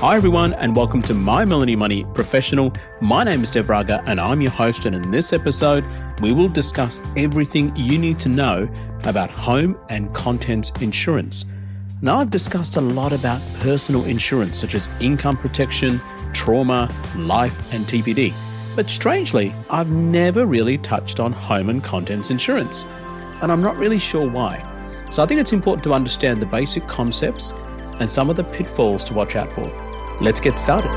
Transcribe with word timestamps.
Hi, 0.00 0.14
everyone, 0.14 0.54
and 0.54 0.76
welcome 0.76 1.02
to 1.02 1.12
My 1.12 1.44
Millennial 1.44 1.80
Money 1.80 2.04
Professional. 2.14 2.72
My 3.00 3.24
name 3.24 3.42
is 3.42 3.50
Dev 3.50 3.68
Raga, 3.68 4.00
and 4.06 4.20
I'm 4.20 4.40
your 4.40 4.52
host. 4.52 4.86
And 4.86 4.94
in 4.94 5.10
this 5.10 5.32
episode, 5.32 5.84
we 6.20 6.30
will 6.30 6.46
discuss 6.46 7.02
everything 7.16 7.74
you 7.74 7.98
need 7.98 8.16
to 8.20 8.28
know 8.28 8.70
about 9.06 9.28
home 9.28 9.76
and 9.88 10.14
contents 10.14 10.70
insurance. 10.80 11.46
Now, 12.00 12.18
I've 12.18 12.30
discussed 12.30 12.76
a 12.76 12.80
lot 12.80 13.12
about 13.12 13.42
personal 13.58 14.04
insurance, 14.04 14.56
such 14.56 14.76
as 14.76 14.88
income 15.00 15.36
protection, 15.36 16.00
trauma, 16.32 16.88
life, 17.16 17.60
and 17.74 17.84
TPD. 17.84 18.32
But 18.76 18.88
strangely, 18.88 19.52
I've 19.68 19.90
never 19.90 20.46
really 20.46 20.78
touched 20.78 21.18
on 21.18 21.32
home 21.32 21.70
and 21.70 21.82
contents 21.82 22.30
insurance. 22.30 22.86
And 23.42 23.50
I'm 23.50 23.62
not 23.62 23.76
really 23.76 23.98
sure 23.98 24.30
why. 24.30 24.64
So 25.10 25.24
I 25.24 25.26
think 25.26 25.40
it's 25.40 25.52
important 25.52 25.82
to 25.82 25.92
understand 25.92 26.40
the 26.40 26.46
basic 26.46 26.86
concepts 26.86 27.50
and 27.98 28.08
some 28.08 28.30
of 28.30 28.36
the 28.36 28.44
pitfalls 28.44 29.02
to 29.02 29.12
watch 29.12 29.34
out 29.34 29.50
for. 29.50 29.87
Let's 30.20 30.40
get 30.40 30.58
started. 30.58 30.90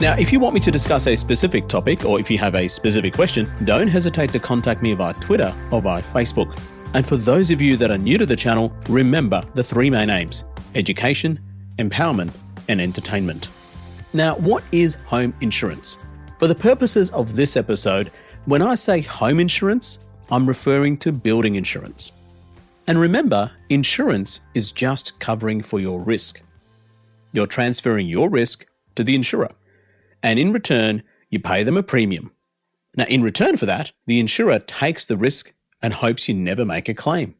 Now, 0.00 0.16
if 0.18 0.32
you 0.32 0.40
want 0.40 0.54
me 0.54 0.60
to 0.60 0.70
discuss 0.70 1.06
a 1.06 1.14
specific 1.14 1.68
topic 1.68 2.06
or 2.06 2.18
if 2.18 2.30
you 2.30 2.38
have 2.38 2.54
a 2.54 2.66
specific 2.68 3.12
question, 3.12 3.46
don't 3.64 3.86
hesitate 3.86 4.32
to 4.32 4.38
contact 4.38 4.80
me 4.80 4.94
via 4.94 5.12
Twitter 5.12 5.54
or 5.70 5.82
via 5.82 6.00
Facebook. 6.00 6.58
And 6.94 7.06
for 7.06 7.16
those 7.16 7.50
of 7.50 7.60
you 7.60 7.76
that 7.76 7.90
are 7.90 7.98
new 7.98 8.16
to 8.16 8.24
the 8.24 8.34
channel, 8.34 8.72
remember 8.88 9.42
the 9.54 9.62
three 9.62 9.90
main 9.90 10.08
aims 10.08 10.44
education, 10.74 11.38
empowerment, 11.78 12.32
and 12.68 12.80
entertainment. 12.80 13.50
Now, 14.14 14.36
what 14.36 14.64
is 14.72 14.94
home 15.04 15.34
insurance? 15.42 15.98
For 16.38 16.46
the 16.48 16.54
purposes 16.54 17.10
of 17.10 17.36
this 17.36 17.56
episode, 17.56 18.10
when 18.46 18.62
I 18.62 18.76
say 18.76 19.02
home 19.02 19.38
insurance, 19.38 19.98
I'm 20.30 20.46
referring 20.46 20.96
to 20.98 21.12
building 21.12 21.56
insurance. 21.56 22.12
And 22.90 22.98
remember, 22.98 23.52
insurance 23.68 24.40
is 24.52 24.72
just 24.72 25.16
covering 25.20 25.60
for 25.60 25.78
your 25.78 26.00
risk. 26.00 26.42
You're 27.30 27.46
transferring 27.46 28.08
your 28.08 28.28
risk 28.28 28.66
to 28.96 29.04
the 29.04 29.14
insurer, 29.14 29.52
and 30.24 30.40
in 30.40 30.52
return, 30.52 31.04
you 31.28 31.38
pay 31.38 31.62
them 31.62 31.76
a 31.76 31.84
premium. 31.84 32.32
Now, 32.96 33.04
in 33.04 33.22
return 33.22 33.56
for 33.56 33.66
that, 33.66 33.92
the 34.06 34.18
insurer 34.18 34.58
takes 34.58 35.06
the 35.06 35.16
risk 35.16 35.54
and 35.80 35.94
hopes 35.94 36.28
you 36.28 36.34
never 36.34 36.64
make 36.64 36.88
a 36.88 36.92
claim. 36.92 37.36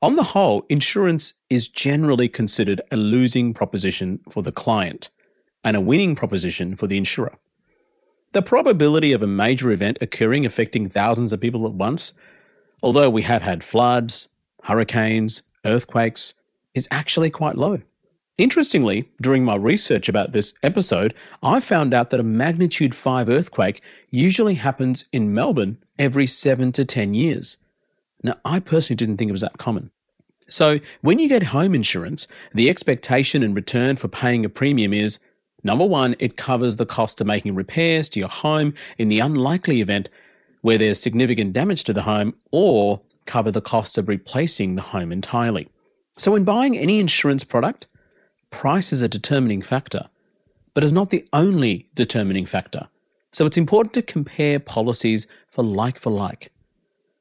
On 0.00 0.14
the 0.14 0.22
whole, 0.22 0.64
insurance 0.68 1.32
is 1.50 1.66
generally 1.66 2.28
considered 2.28 2.80
a 2.92 2.96
losing 2.96 3.52
proposition 3.52 4.20
for 4.30 4.44
the 4.44 4.52
client 4.52 5.10
and 5.64 5.76
a 5.76 5.80
winning 5.80 6.14
proposition 6.14 6.76
for 6.76 6.86
the 6.86 6.98
insurer. 6.98 7.36
The 8.30 8.42
probability 8.42 9.12
of 9.12 9.24
a 9.24 9.26
major 9.26 9.72
event 9.72 9.98
occurring 10.00 10.46
affecting 10.46 10.88
thousands 10.88 11.32
of 11.32 11.40
people 11.40 11.66
at 11.66 11.72
once, 11.72 12.14
although 12.80 13.10
we 13.10 13.22
have 13.22 13.42
had 13.42 13.64
floods, 13.64 14.28
hurricanes, 14.64 15.42
earthquakes, 15.64 16.34
is 16.74 16.88
actually 16.90 17.30
quite 17.30 17.56
low. 17.56 17.80
Interestingly, 18.38 19.08
during 19.20 19.44
my 19.44 19.56
research 19.56 20.08
about 20.08 20.30
this 20.30 20.54
episode, 20.62 21.12
I 21.42 21.58
found 21.58 21.92
out 21.92 22.10
that 22.10 22.20
a 22.20 22.24
magnitude 22.24 22.94
5 22.94 23.28
earthquake 23.28 23.82
usually 24.10 24.54
happens 24.54 25.06
in 25.12 25.34
Melbourne 25.34 25.78
every 25.98 26.26
7 26.26 26.70
to 26.72 26.84
10 26.84 27.14
years. 27.14 27.58
Now, 28.22 28.34
I 28.44 28.60
personally 28.60 28.96
didn't 28.96 29.16
think 29.16 29.28
it 29.28 29.32
was 29.32 29.40
that 29.40 29.58
common. 29.58 29.90
So, 30.48 30.78
when 31.02 31.18
you 31.18 31.28
get 31.28 31.44
home 31.44 31.74
insurance, 31.74 32.28
the 32.54 32.70
expectation 32.70 33.42
in 33.42 33.54
return 33.54 33.96
for 33.96 34.08
paying 34.08 34.44
a 34.44 34.48
premium 34.48 34.94
is 34.94 35.18
number 35.64 35.84
one, 35.84 36.14
it 36.20 36.36
covers 36.36 36.76
the 36.76 36.86
cost 36.86 37.20
of 37.20 37.26
making 37.26 37.56
repairs 37.56 38.08
to 38.10 38.20
your 38.20 38.28
home 38.28 38.72
in 38.96 39.08
the 39.08 39.18
unlikely 39.18 39.80
event 39.80 40.08
where 40.62 40.78
there's 40.78 41.00
significant 41.00 41.52
damage 41.52 41.84
to 41.84 41.92
the 41.92 42.02
home, 42.02 42.34
or 42.50 43.02
cover 43.28 43.52
the 43.52 43.60
cost 43.60 43.96
of 43.96 44.08
replacing 44.08 44.74
the 44.74 44.82
home 44.82 45.12
entirely. 45.12 45.68
So, 46.16 46.32
when 46.32 46.42
buying 46.42 46.76
any 46.76 46.98
insurance 46.98 47.44
product, 47.44 47.86
price 48.50 48.92
is 48.92 49.02
a 49.02 49.08
determining 49.08 49.62
factor, 49.62 50.08
but 50.74 50.82
is 50.82 50.92
not 50.92 51.10
the 51.10 51.24
only 51.32 51.88
determining 51.94 52.46
factor. 52.46 52.88
So 53.32 53.46
it's 53.46 53.56
important 53.56 53.94
to 53.94 54.02
compare 54.02 54.58
policies 54.58 55.26
for 55.48 55.62
like 55.62 55.98
for 55.98 56.10
like. 56.10 56.50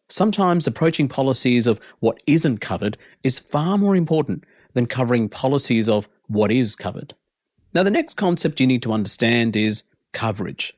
Sometimes 0.09 0.65
approaching 0.65 1.07
policies 1.07 1.67
of 1.67 1.79
what 1.99 2.21
isn't 2.25 2.59
covered 2.59 2.97
is 3.23 3.39
far 3.39 3.77
more 3.77 3.95
important 3.95 4.45
than 4.73 4.85
covering 4.85 5.27
policies 5.27 5.89
of 5.89 6.07
what 6.27 6.51
is 6.51 6.75
covered. 6.75 7.13
Now, 7.73 7.83
the 7.83 7.91
next 7.91 8.13
concept 8.13 8.59
you 8.59 8.67
need 8.67 8.81
to 8.83 8.93
understand 8.93 9.55
is 9.55 9.83
coverage. 10.13 10.73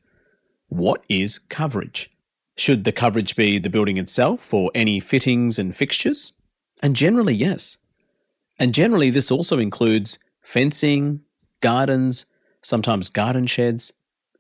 What 0.70 1.04
is 1.08 1.38
coverage? 1.38 2.10
Should 2.60 2.84
the 2.84 2.92
coverage 2.92 3.38
be 3.38 3.58
the 3.58 3.70
building 3.70 3.96
itself 3.96 4.54
or 4.54 4.70
any 4.76 5.00
fittings 5.00 5.58
and 5.58 5.74
fixtures? 5.74 6.34
And 6.84 6.94
generally, 6.94 7.34
yes. 7.34 7.78
And 8.60 8.74
generally, 8.74 9.10
this 9.10 9.32
also 9.32 9.60
includes 9.60 10.20
fencing, 10.42 11.22
gardens, 11.62 12.26
sometimes 12.62 13.10
garden 13.10 13.48
sheds, 13.48 13.94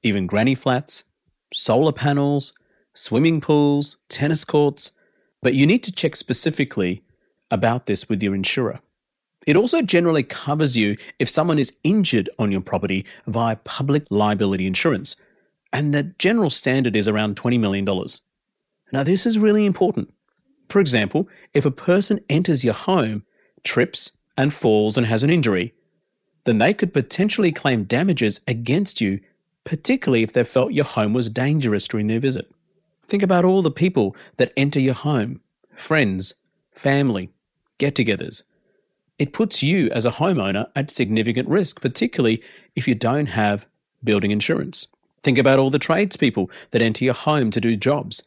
even 0.03 0.28
granny 0.28 0.53
flats, 0.53 1.06
solar 1.53 1.94
panels, 1.94 2.52
swimming 2.94 3.40
pools, 3.40 3.96
tennis 4.09 4.44
courts, 4.44 4.91
but 5.41 5.53
you 5.53 5.66
need 5.66 5.84
to 5.84 5.91
check 5.94 6.18
specifically 6.18 7.01
about 7.50 7.86
this 7.86 8.09
with 8.09 8.22
your 8.22 8.36
insurer. 8.36 8.81
It 9.47 9.56
also 9.56 9.81
generally 9.81 10.24
covers 10.24 10.75
you 10.75 10.97
if 11.19 11.30
someone 11.30 11.57
is 11.57 11.72
injured 11.86 12.30
on 12.38 12.51
your 12.51 12.59
property 12.59 13.06
via 13.25 13.56
public 13.56 14.07
liability 14.09 14.68
insurance, 14.68 15.16
and 15.72 15.94
the 15.94 16.03
general 16.18 16.50
standard 16.50 16.96
is 16.96 17.07
around 17.07 17.35
$20 17.35 17.59
million. 17.59 17.85
Now, 18.91 19.03
this 19.03 19.25
is 19.25 19.38
really 19.38 19.66
important. 19.66 20.13
For 20.69 20.80
example, 20.80 21.28
if 21.53 21.66
a 21.66 21.72
person 21.72 22.19
enters 22.30 22.63
your 22.63 22.74
home, 22.74 23.24
trips, 23.63 24.12
and 24.38 24.53
falls 24.53 24.97
and 24.97 25.06
has 25.06 25.24
an 25.24 25.30
injury, 25.30 25.74
then 26.46 26.57
they 26.57 26.74
could 26.74 26.94
potentially 26.94 27.52
claim 27.52 27.84
damages 27.84 28.41
against 28.47 29.02
you, 29.02 29.19
particularly 29.63 30.24
if 30.24 30.34
they 30.34 30.44
felt 30.44 30.74
your 30.74 30.85
home 30.85 31.13
was 31.13 31.30
dangerous 31.30 31.88
during 31.88 32.07
their 32.07 32.19
visit. 32.19 32.50
Think 33.07 33.24
about 33.24 33.46
all 33.46 33.62
the 33.62 33.72
people 33.72 34.16
that 34.38 34.53
enter 34.56 34.80
your 34.80 34.94
home 34.94 35.41
friends, 35.75 36.34
family, 36.74 37.30
get 37.78 37.96
togethers. 37.96 38.44
It 39.18 39.34
puts 39.34 39.63
you 39.63 39.90
as 39.91 40.06
a 40.06 40.12
homeowner 40.12 40.68
at 40.75 40.91
significant 40.91 41.47
risk, 41.47 41.81
particularly 41.81 42.44
if 42.75 42.88
you 42.88 42.96
don't 42.96 43.28
have 43.28 43.66
building 44.03 44.31
insurance. 44.31 44.88
Think 45.22 45.38
about 45.38 45.59
all 45.59 45.69
the 45.69 45.80
tradespeople 45.80 46.50
that 46.72 46.81
enter 46.81 47.06
your 47.06 47.13
home 47.13 47.52
to 47.52 47.62
do 47.62 47.75
jobs. 47.75 48.24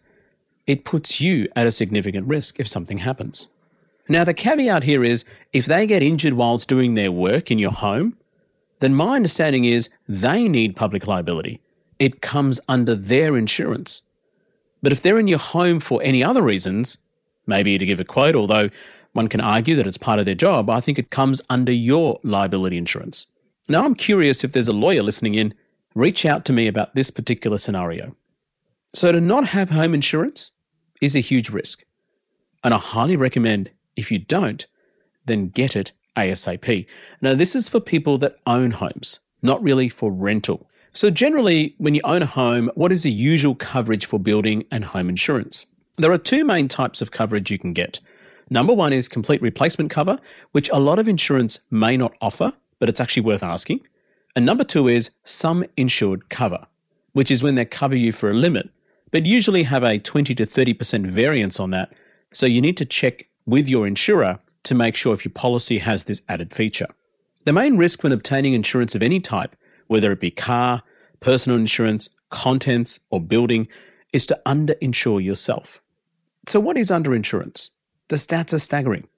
It 0.67 0.85
puts 0.85 1.21
you 1.21 1.49
at 1.57 1.67
a 1.67 1.73
significant 1.73 2.27
risk 2.29 2.61
if 2.61 2.69
something 2.69 2.99
happens. 2.99 3.49
Now, 4.09 4.25
the 4.25 4.35
caveat 4.35 4.83
here 4.83 5.05
is 5.05 5.25
if 5.53 5.67
they 5.67 5.87
get 5.87 6.03
injured 6.03 6.35
whilst 6.35 6.69
doing 6.69 6.95
their 6.95 7.13
work 7.13 7.51
in 7.51 7.59
your 7.59 7.71
home, 7.71 8.17
then 8.81 8.95
my 8.95 9.17
understanding 9.17 9.65
is 9.65 9.89
they 10.09 10.49
need 10.49 10.77
public 10.77 11.07
liability. 11.07 11.61
It 11.99 12.21
comes 12.21 12.61
under 12.69 12.95
their 12.95 13.37
insurance. 13.37 14.03
But 14.83 14.93
if 14.93 15.01
they're 15.01 15.21
in 15.21 15.29
your 15.29 15.39
home 15.39 15.79
for 15.79 16.03
any 16.03 16.23
other 16.23 16.43
reasons, 16.43 16.99
maybe 17.47 17.79
to 17.79 17.87
give 17.87 18.01
a 18.01 18.05
quote, 18.05 18.35
although 18.35 18.71
one 19.13 19.29
can 19.29 19.41
argue 19.41 19.77
that 19.77 19.87
it's 19.87 19.99
part 19.99 20.19
of 20.19 20.25
their 20.25 20.35
job, 20.35 20.69
I 20.69 20.81
think 20.81 20.99
it 20.99 21.11
comes 21.11 21.41
under 21.49 21.71
your 21.73 22.19
liability 22.25 22.77
insurance. 22.77 23.27
Now, 23.69 23.85
I'm 23.85 23.95
curious 23.95 24.43
if 24.43 24.53
there's 24.53 24.69
a 24.69 24.73
lawyer 24.73 25.03
listening 25.03 25.35
in, 25.35 25.55
reach 25.95 26.25
out 26.25 26.45
to 26.47 26.53
me 26.53 26.67
about 26.67 26.95
this 26.95 27.11
particular 27.11 27.59
scenario. 27.59 28.17
So, 28.95 29.13
to 29.13 29.21
not 29.21 29.49
have 29.49 29.71
home 29.71 29.95
insurance 29.95 30.51
is 31.01 31.17
a 31.17 31.21
huge 31.21 31.51
risk. 31.51 31.85
And 32.63 32.75
I 32.75 32.79
highly 32.79 33.17
recommend 33.17 33.71
if 33.97 34.11
you 34.11 34.19
don't, 34.19 34.67
then 35.25 35.49
get 35.49 35.77
it 35.77 35.93
ASAP. 36.17 36.87
Now, 37.21 37.35
this 37.35 37.55
is 37.55 37.69
for 37.69 37.81
people 37.81 38.19
that 38.19 38.37
own 38.47 38.73
homes, 38.73 39.21
not 39.41 39.63
really 39.63 39.89
for 39.89 40.13
rental. 40.13 40.69
So, 40.93 41.11
generally, 41.11 41.75
when 41.79 41.95
you 41.95 42.03
own 42.05 42.23
a 42.23 42.27
home, 42.27 42.71
what 42.75 42.93
is 42.93 43.03
the 43.03 43.11
usual 43.11 43.55
coverage 43.55 44.05
for 44.05 44.21
building 44.21 44.65
and 44.71 44.85
home 44.85 45.09
insurance? 45.09 45.67
There 45.97 46.13
are 46.13 46.19
two 46.19 46.45
main 46.45 46.69
types 46.69 47.01
of 47.01 47.11
coverage 47.11 47.51
you 47.51 47.59
can 47.59 47.73
get. 47.73 48.01
Number 48.51 48.75
one 48.75 48.93
is 48.93 49.09
complete 49.09 49.41
replacement 49.41 49.91
cover, 49.91 50.19
which 50.53 50.69
a 50.71 50.79
lot 50.79 50.99
of 50.99 51.09
insurance 51.09 51.61
may 51.71 51.97
not 51.97 52.15
offer, 52.21 52.53
but 52.79 52.91
it's 52.91 53.01
actually 53.01 53.23
worth 53.23 53.43
asking. 53.43 53.81
And 54.35 54.47
number 54.47 54.65
two 54.65 54.89
is 54.89 55.11
sum 55.25 55.65
insured 55.77 56.29
cover, 56.29 56.67
which 57.13 57.31
is 57.31 57.43
when 57.43 57.55
they 57.55 57.65
cover 57.65 57.97
you 57.97 58.13
for 58.13 58.31
a 58.31 58.35
limit, 58.35 58.71
but 59.11 59.27
usually 59.27 59.65
have 59.65 59.85
a 59.85 59.99
20 59.99 60.35
to 60.35 60.45
30% 60.45 61.07
variance 61.07 61.61
on 61.61 61.71
that. 61.71 61.93
So 62.33 62.47
you 62.47 62.61
need 62.61 62.77
to 62.79 62.85
check 62.85 63.29
with 63.45 63.69
your 63.69 63.87
insurer 63.87 64.39
to 64.65 64.75
make 64.75 64.97
sure 64.97 65.13
if 65.13 65.25
your 65.25 65.33
policy 65.33 65.79
has 65.79 66.05
this 66.05 66.23
added 66.29 66.55
feature. 66.55 66.87
The 67.45 67.53
main 67.53 67.77
risk 67.77 68.03
when 68.03 68.13
obtaining 68.13 68.55
insurance 68.55 68.95
of 68.95 69.03
any 69.03 69.21
type, 69.21 69.57
whether 69.89 70.13
it 70.13 70.21
be 70.21 70.31
car, 70.31 70.83
personal 71.21 71.59
insurance, 71.59 72.09
contents, 72.31 73.01
or 73.11 73.21
building, 73.21 73.69
is 74.13 74.25
to 74.27 74.41
underinsure 74.47 75.23
yourself. 75.23 75.83
So, 76.47 76.61
what 76.61 76.79
is 76.79 76.91
underinsurance? 76.91 77.71
The 78.09 78.17
stats 78.17 78.55
are 78.55 78.59
staggering. 78.59 79.09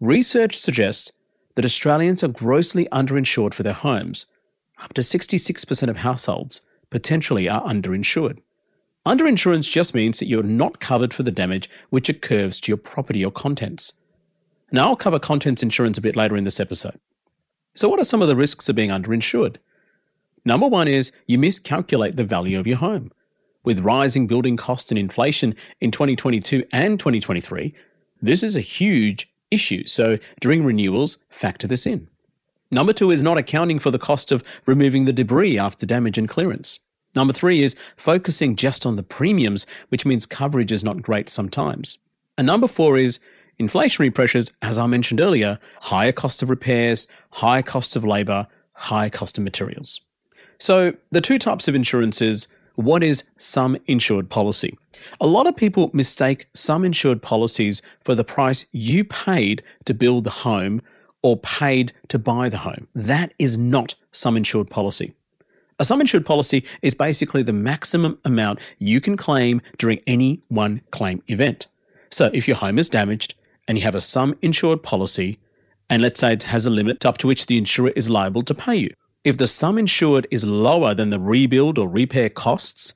Research 0.00 0.56
suggests 0.56 1.12
that 1.54 1.64
Australians 1.64 2.22
are 2.22 2.28
grossly 2.28 2.86
underinsured 2.92 3.54
for 3.54 3.62
their 3.62 3.72
homes. 3.72 4.26
Up 4.82 4.92
to 4.94 5.00
66% 5.00 5.88
of 5.88 5.98
households 5.98 6.62
potentially 6.90 7.48
are 7.48 7.62
underinsured. 7.62 8.40
Underinsurance 9.06 9.70
just 9.70 9.94
means 9.94 10.18
that 10.18 10.26
you're 10.26 10.42
not 10.42 10.80
covered 10.80 11.14
for 11.14 11.22
the 11.22 11.30
damage 11.30 11.70
which 11.90 12.08
occurs 12.08 12.60
to 12.60 12.70
your 12.70 12.76
property 12.76 13.24
or 13.24 13.32
contents. 13.32 13.94
Now, 14.70 14.88
I'll 14.88 14.96
cover 14.96 15.18
contents 15.18 15.62
insurance 15.62 15.98
a 15.98 16.02
bit 16.02 16.16
later 16.16 16.36
in 16.36 16.44
this 16.44 16.60
episode. 16.60 16.98
So, 17.74 17.88
what 17.88 18.00
are 18.00 18.04
some 18.04 18.22
of 18.22 18.28
the 18.28 18.36
risks 18.36 18.68
of 18.68 18.76
being 18.76 18.90
underinsured? 18.90 19.56
Number 20.44 20.66
one 20.66 20.88
is 20.88 21.12
you 21.26 21.38
miscalculate 21.38 22.16
the 22.16 22.24
value 22.24 22.58
of 22.58 22.66
your 22.66 22.78
home. 22.78 23.12
With 23.64 23.80
rising 23.80 24.26
building 24.26 24.56
costs 24.56 24.90
and 24.90 24.98
inflation 24.98 25.54
in 25.80 25.90
2022 25.90 26.64
and 26.72 26.98
2023, 26.98 27.74
this 28.20 28.42
is 28.42 28.56
a 28.56 28.60
huge 28.60 29.32
issue, 29.50 29.86
so 29.86 30.18
during 30.40 30.64
renewals, 30.64 31.18
factor 31.28 31.66
this 31.66 31.86
in. 31.86 32.08
Number 32.72 32.94
two 32.94 33.10
is 33.10 33.22
not 33.22 33.36
accounting 33.36 33.78
for 33.78 33.90
the 33.90 33.98
cost 33.98 34.32
of 34.32 34.42
removing 34.64 35.04
the 35.04 35.12
debris 35.12 35.58
after 35.58 35.84
damage 35.84 36.16
and 36.16 36.26
clearance. 36.26 36.80
Number 37.14 37.34
three 37.34 37.62
is 37.62 37.76
focusing 37.96 38.56
just 38.56 38.86
on 38.86 38.96
the 38.96 39.02
premiums, 39.02 39.66
which 39.90 40.06
means 40.06 40.24
coverage 40.24 40.72
is 40.72 40.82
not 40.82 41.02
great 41.02 41.28
sometimes. 41.28 41.98
And 42.38 42.46
number 42.46 42.66
four 42.66 42.96
is 42.96 43.20
inflationary 43.60 44.12
pressures, 44.14 44.52
as 44.62 44.78
I 44.78 44.86
mentioned 44.86 45.20
earlier, 45.20 45.58
higher 45.82 46.12
cost 46.12 46.42
of 46.42 46.48
repairs, 46.48 47.06
higher 47.32 47.60
cost 47.60 47.94
of 47.94 48.06
labour, 48.06 48.46
higher 48.72 49.10
cost 49.10 49.36
of 49.36 49.44
materials. 49.44 50.00
So 50.58 50.94
the 51.10 51.20
two 51.20 51.38
types 51.38 51.68
of 51.68 51.74
insurance 51.74 52.22
is 52.22 52.48
what 52.76 53.02
is 53.02 53.24
sum 53.36 53.76
insured 53.84 54.30
policy? 54.30 54.78
A 55.20 55.26
lot 55.26 55.46
of 55.46 55.56
people 55.56 55.90
mistake 55.92 56.46
sum 56.54 56.86
insured 56.86 57.20
policies 57.20 57.82
for 58.00 58.14
the 58.14 58.24
price 58.24 58.64
you 58.72 59.04
paid 59.04 59.62
to 59.84 59.92
build 59.92 60.24
the 60.24 60.30
home 60.30 60.80
or 61.22 61.36
paid 61.38 61.92
to 62.08 62.18
buy 62.18 62.48
the 62.48 62.58
home. 62.58 62.88
That 62.94 63.32
is 63.38 63.56
not 63.56 63.94
sum 64.10 64.36
insured 64.36 64.70
policy. 64.70 65.14
A 65.78 65.84
sum 65.84 66.00
insured 66.00 66.26
policy 66.26 66.64
is 66.82 66.94
basically 66.94 67.42
the 67.42 67.52
maximum 67.52 68.18
amount 68.24 68.60
you 68.78 69.00
can 69.00 69.16
claim 69.16 69.62
during 69.78 70.00
any 70.06 70.42
one 70.48 70.82
claim 70.90 71.22
event. 71.28 71.66
So 72.10 72.30
if 72.32 72.46
your 72.46 72.56
home 72.58 72.78
is 72.78 72.90
damaged 72.90 73.34
and 73.66 73.78
you 73.78 73.84
have 73.84 73.94
a 73.94 74.00
sum 74.00 74.36
insured 74.42 74.82
policy, 74.82 75.38
and 75.88 76.02
let's 76.02 76.20
say 76.20 76.34
it 76.34 76.44
has 76.44 76.66
a 76.66 76.70
limit 76.70 77.04
up 77.04 77.18
to 77.18 77.26
which 77.26 77.46
the 77.46 77.58
insurer 77.58 77.92
is 77.96 78.10
liable 78.10 78.42
to 78.42 78.54
pay 78.54 78.76
you, 78.76 78.94
if 79.24 79.36
the 79.36 79.46
sum 79.46 79.78
insured 79.78 80.26
is 80.30 80.44
lower 80.44 80.94
than 80.94 81.10
the 81.10 81.20
rebuild 81.20 81.78
or 81.78 81.88
repair 81.88 82.28
costs, 82.28 82.94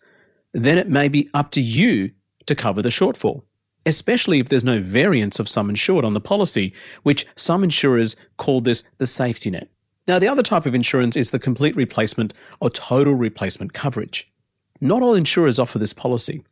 then 0.53 0.77
it 0.79 0.89
may 0.89 1.09
be 1.09 1.31
up 1.33 1.51
to 1.53 1.61
you 1.61 2.11
to 2.47 2.55
cover 2.55 2.83
the 2.83 2.89
shortfall, 2.89 3.43
especially 3.87 4.41
if 4.41 4.49
there's 4.49 4.65
no 4.65 4.81
variance 4.81 5.39
of 5.39 5.49
sum 5.49 5.71
insured 5.71 6.05
on 6.05 6.13
the 6.13 6.21
policy, 6.21 6.75
which 7.05 7.27
some 7.37 7.65
insurers 7.65 8.17
call 8.37 8.61
this 8.61 8.83
the 8.99 9.07
safety 9.07 9.51
net. 9.51 9.69
Now, 10.09 10.19
the 10.19 10.29
other 10.29 10.43
type 10.43 10.67
of 10.67 10.75
insurance 10.75 11.17
is 11.17 11.31
the 11.31 11.39
complete 11.39 11.75
replacement 11.75 12.35
or 12.61 12.71
total 12.71 13.15
replacement 13.15 13.73
coverage. 13.73 14.29
Not 14.81 15.03
all 15.03 15.15
insurers 15.15 15.59
offer 15.59 15.79
this 15.79 15.93
policy. 15.93 16.43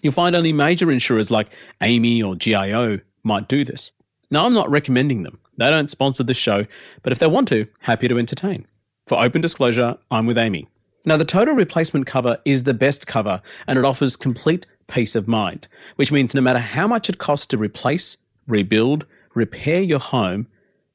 You'll 0.00 0.12
find 0.12 0.36
only 0.36 0.52
major 0.52 0.90
insurers 0.90 1.30
like 1.30 1.50
AAMI 1.80 2.24
or 2.24 2.36
GIO 2.36 3.00
might 3.22 3.48
do 3.48 3.64
this. 3.64 3.90
Now, 4.30 4.46
I'm 4.46 4.54
not 4.54 4.70
recommending 4.70 5.22
them. 5.22 5.38
They 5.56 5.70
don't 5.70 5.90
sponsor 5.90 6.22
the 6.22 6.34
show, 6.34 6.66
but 7.02 7.12
if 7.12 7.18
they 7.18 7.26
want 7.26 7.48
to, 7.48 7.66
happy 7.80 8.08
to 8.08 8.18
entertain. 8.18 8.66
For 9.06 9.20
open 9.20 9.40
disclosure, 9.40 9.96
I'm 10.10 10.26
with 10.26 10.36
AAMI. 10.36 10.66
Now, 11.04 11.16
the 11.18 11.24
total 11.24 11.54
replacement 11.54 12.06
cover 12.06 12.38
is 12.44 12.64
the 12.64 12.74
best 12.74 13.06
cover 13.06 13.42
and 13.66 13.78
it 13.78 13.84
offers 13.84 14.16
complete 14.16 14.66
peace 14.86 15.14
of 15.14 15.28
mind, 15.28 15.68
which 15.96 16.10
means 16.10 16.34
no 16.34 16.40
matter 16.40 16.58
how 16.58 16.86
much 16.86 17.08
it 17.08 17.18
costs 17.18 17.46
to 17.48 17.58
replace, 17.58 18.16
rebuild, 18.46 19.06
repair 19.34 19.82
your 19.82 19.98
home, 19.98 20.46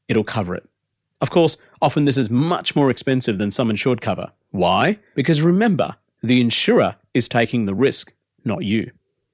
it'll 0.07 0.23
cover 0.23 0.55
it. 0.55 0.67
Of 1.21 1.29
course, 1.29 1.57
often 1.81 2.05
this 2.05 2.17
is 2.17 2.29
much 2.29 2.75
more 2.75 2.89
expensive 2.89 3.37
than 3.37 3.51
sum 3.51 3.69
insured 3.69 4.01
cover. 4.01 4.31
Why? 4.51 4.99
Because 5.15 5.41
remember, 5.41 5.97
the 6.23 6.41
insurer 6.41 6.95
is 7.13 7.27
taking 7.27 7.65
the 7.65 7.75
risk, 7.75 8.13
not 8.43 8.63
you. 8.63 8.91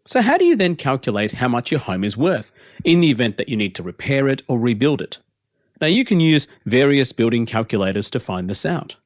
So, 0.07 0.21
how 0.21 0.37
do 0.37 0.45
you 0.45 0.55
then 0.55 0.75
calculate 0.75 1.33
how 1.33 1.47
much 1.47 1.71
your 1.71 1.79
home 1.79 2.03
is 2.03 2.17
worth 2.17 2.51
in 2.83 3.01
the 3.01 3.09
event 3.09 3.37
that 3.37 3.49
you 3.49 3.55
need 3.55 3.73
to 3.75 3.83
repair 3.83 4.27
it 4.27 4.43
or 4.47 4.59
rebuild 4.59 5.01
it? 5.01 5.19
Now, 5.81 5.87
you 5.87 6.05
can 6.05 6.19
use 6.19 6.47
various 6.65 7.11
building 7.11 7.45
calculators 7.45 8.09
to 8.11 8.19
find 8.19 8.49
this 8.49 8.65
out. 8.65 8.97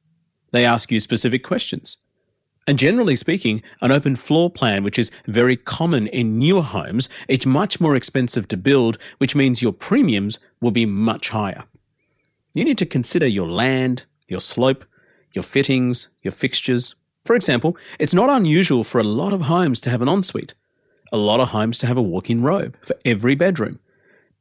They 0.50 0.64
ask 0.64 0.90
you 0.90 1.00
specific 1.00 1.44
questions. 1.44 1.98
And 2.66 2.78
generally 2.78 3.16
speaking, 3.16 3.62
an 3.80 3.90
open 3.90 4.16
floor 4.16 4.50
plan, 4.50 4.84
which 4.84 4.98
is 4.98 5.10
very 5.26 5.56
common 5.56 6.06
in 6.08 6.38
newer 6.38 6.62
homes, 6.62 7.08
is 7.26 7.46
much 7.46 7.80
more 7.80 7.96
expensive 7.96 8.46
to 8.48 8.56
build, 8.56 8.98
which 9.18 9.34
means 9.34 9.62
your 9.62 9.72
premiums 9.72 10.38
will 10.60 10.70
be 10.70 10.86
much 10.86 11.30
higher. 11.30 11.64
You 12.54 12.64
need 12.64 12.78
to 12.78 12.86
consider 12.86 13.26
your 13.26 13.48
land, 13.48 14.04
your 14.28 14.40
slope, 14.40 14.84
your 15.32 15.42
fittings, 15.42 16.08
your 16.22 16.32
fixtures. 16.32 16.94
For 17.24 17.34
example, 17.34 17.76
it's 17.98 18.14
not 18.14 18.30
unusual 18.30 18.84
for 18.84 18.98
a 18.98 19.04
lot 19.04 19.32
of 19.32 19.42
homes 19.42 19.80
to 19.82 19.90
have 19.90 20.02
an 20.02 20.08
ensuite, 20.08 20.54
a 21.12 21.16
lot 21.16 21.40
of 21.40 21.48
homes 21.48 21.78
to 21.78 21.86
have 21.86 21.96
a 21.96 22.02
walk 22.02 22.30
in 22.30 22.42
robe 22.42 22.76
for 22.82 22.96
every 23.04 23.34
bedroom, 23.34 23.78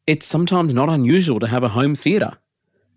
it's 0.09 0.25
sometimes 0.25 0.73
not 0.73 0.89
unusual 0.89 1.39
to 1.39 1.45
have 1.45 1.63
a 1.63 1.69
home 1.69 1.94
theatre. 1.94 2.38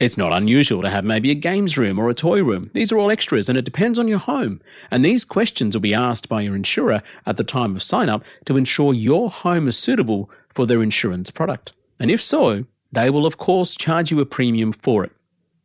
It's 0.03 0.19
not 0.19 0.33
unusual 0.33 0.83
to 0.83 0.91
have 0.91 1.05
maybe 1.05 1.31
a 1.31 1.35
games 1.37 1.79
room 1.79 1.97
or 1.97 2.11
a 2.11 2.15
toy 2.15 2.43
room. 2.43 2.73
These 2.75 2.91
are 2.91 2.99
all 2.99 3.13
extras 3.13 3.49
and 3.49 3.57
it 3.57 3.65
depends 3.65 4.01
on 4.01 4.09
your 4.09 4.19
home. 4.19 4.61
And 4.91 5.05
these 5.05 5.25
questions 5.25 5.77
will 5.77 5.81
be 5.81 5.95
asked 5.95 6.29
by 6.29 6.41
your 6.41 6.57
insurer 6.57 7.05
at 7.25 7.37
the 7.37 7.45
time 7.45 7.77
of 7.77 7.85
sign 7.85 8.09
up 8.09 8.25
to 8.47 8.57
ensure 8.57 8.93
your 8.93 9.31
home 9.31 9.69
is 9.69 9.79
suitable 9.79 10.29
for 10.49 10.67
their 10.67 10.83
insurance 10.83 11.31
product. 11.31 11.73
And 12.01 12.11
if 12.11 12.21
so, 12.21 12.65
they 12.91 13.11
will 13.11 13.27
of 13.27 13.39
course 13.39 13.77
charge 13.77 14.11
you 14.11 14.19
a 14.19 14.27
premium 14.27 14.73
for 14.73 15.05
it. 15.05 15.13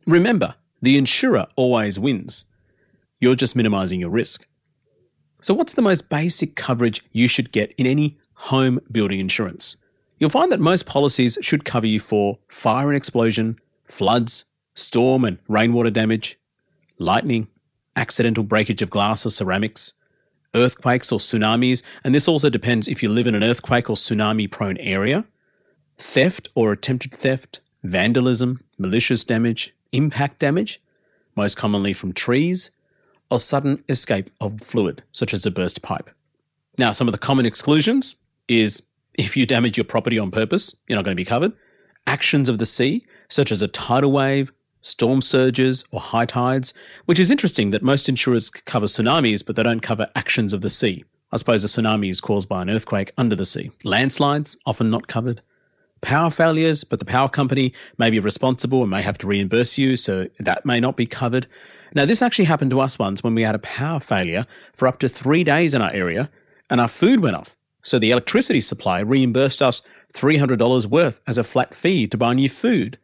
Remember, 0.06 0.54
the 0.80 0.96
insurer 0.96 1.48
always 1.56 1.98
wins. 1.98 2.44
You're 3.18 3.34
just 3.34 3.56
minimizing 3.56 3.98
your 3.98 4.10
risk. 4.10 4.46
So, 5.42 5.52
what's 5.52 5.72
the 5.72 5.82
most 5.82 6.08
basic 6.08 6.54
coverage 6.54 7.02
you 7.10 7.26
should 7.26 7.50
get 7.50 7.72
in 7.72 7.86
any 7.86 8.18
home 8.34 8.78
building 8.88 9.18
insurance? 9.18 9.78
You'll 10.18 10.30
find 10.30 10.52
that 10.52 10.60
most 10.60 10.86
policies 10.86 11.38
should 11.42 11.64
cover 11.64 11.86
you 11.86 11.98
for 11.98 12.38
fire 12.46 12.86
and 12.86 12.96
explosion, 12.96 13.58
floods, 13.88 14.44
storm 14.74 15.24
and 15.24 15.38
rainwater 15.48 15.90
damage, 15.90 16.38
lightning, 16.98 17.48
accidental 17.96 18.44
breakage 18.44 18.82
of 18.82 18.90
glass 18.90 19.26
or 19.26 19.30
ceramics, 19.30 19.94
earthquakes 20.54 21.12
or 21.12 21.18
tsunamis, 21.18 21.82
and 22.04 22.14
this 22.14 22.28
also 22.28 22.48
depends 22.48 22.88
if 22.88 23.02
you 23.02 23.08
live 23.08 23.26
in 23.26 23.34
an 23.34 23.44
earthquake 23.44 23.90
or 23.90 23.96
tsunami 23.96 24.50
prone 24.50 24.76
area, 24.78 25.26
theft 25.96 26.48
or 26.54 26.72
attempted 26.72 27.12
theft, 27.12 27.60
vandalism, 27.82 28.60
malicious 28.78 29.24
damage, 29.24 29.74
impact 29.92 30.38
damage, 30.38 30.80
most 31.36 31.56
commonly 31.56 31.92
from 31.92 32.12
trees, 32.12 32.70
or 33.30 33.38
sudden 33.38 33.84
escape 33.88 34.30
of 34.40 34.60
fluid, 34.60 35.02
such 35.12 35.34
as 35.34 35.44
a 35.44 35.50
burst 35.50 35.82
pipe. 35.82 36.10
Now, 36.78 36.92
some 36.92 37.08
of 37.08 37.12
the 37.12 37.18
common 37.18 37.46
exclusions 37.46 38.16
is 38.46 38.82
if 39.14 39.36
you 39.36 39.44
damage 39.44 39.76
your 39.76 39.84
property 39.84 40.18
on 40.18 40.30
purpose, 40.30 40.74
you're 40.86 40.96
not 40.96 41.04
going 41.04 41.16
to 41.16 41.20
be 41.20 41.24
covered. 41.24 41.52
Actions 42.06 42.48
of 42.48 42.58
the 42.58 42.66
sea, 42.66 43.04
such 43.28 43.52
as 43.52 43.62
a 43.62 43.68
tidal 43.68 44.12
wave, 44.12 44.52
storm 44.80 45.20
surges, 45.20 45.84
or 45.90 46.00
high 46.00 46.24
tides, 46.24 46.74
which 47.04 47.18
is 47.18 47.30
interesting 47.30 47.70
that 47.70 47.82
most 47.82 48.08
insurers 48.08 48.50
cover 48.50 48.86
tsunamis, 48.86 49.44
but 49.44 49.56
they 49.56 49.62
don't 49.62 49.80
cover 49.80 50.08
actions 50.14 50.52
of 50.52 50.60
the 50.60 50.70
sea. 50.70 51.04
I 51.30 51.36
suppose 51.36 51.62
a 51.62 51.66
tsunami 51.66 52.08
is 52.08 52.20
caused 52.20 52.48
by 52.48 52.62
an 52.62 52.70
earthquake 52.70 53.12
under 53.18 53.36
the 53.36 53.44
sea. 53.44 53.70
Landslides, 53.84 54.56
often 54.64 54.90
not 54.90 55.08
covered. 55.08 55.42
Power 56.00 56.30
failures, 56.30 56.84
but 56.84 57.00
the 57.00 57.04
power 57.04 57.28
company 57.28 57.72
may 57.98 58.08
be 58.08 58.20
responsible 58.20 58.82
and 58.82 58.90
may 58.90 59.02
have 59.02 59.18
to 59.18 59.26
reimburse 59.26 59.76
you, 59.76 59.96
so 59.96 60.28
that 60.38 60.64
may 60.64 60.80
not 60.80 60.96
be 60.96 61.06
covered. 61.06 61.46
Now, 61.94 62.04
this 62.04 62.22
actually 62.22 62.44
happened 62.46 62.70
to 62.70 62.80
us 62.80 62.98
once 62.98 63.22
when 63.22 63.34
we 63.34 63.42
had 63.42 63.54
a 63.54 63.60
power 63.60 64.00
failure 64.00 64.46
for 64.74 64.86
up 64.86 64.98
to 65.00 65.08
three 65.08 65.42
days 65.44 65.74
in 65.74 65.82
our 65.82 65.92
area 65.92 66.30
and 66.70 66.80
our 66.80 66.88
food 66.88 67.20
went 67.20 67.36
off. 67.36 67.56
So 67.82 67.98
the 67.98 68.10
electricity 68.10 68.60
supply 68.60 69.00
reimbursed 69.00 69.62
us 69.62 69.82
$300 70.12 70.86
worth 70.86 71.20
as 71.26 71.38
a 71.38 71.44
flat 71.44 71.74
fee 71.74 72.06
to 72.08 72.16
buy 72.16 72.34
new 72.34 72.48
food. 72.48 72.98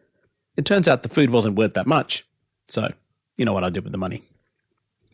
It 0.56 0.64
turns 0.64 0.86
out 0.86 1.02
the 1.02 1.08
food 1.08 1.30
wasn't 1.30 1.56
worth 1.56 1.74
that 1.74 1.86
much. 1.86 2.26
So, 2.68 2.92
you 3.36 3.44
know 3.44 3.52
what 3.52 3.64
I 3.64 3.70
did 3.70 3.84
with 3.84 3.92
the 3.92 3.98
money. 3.98 4.22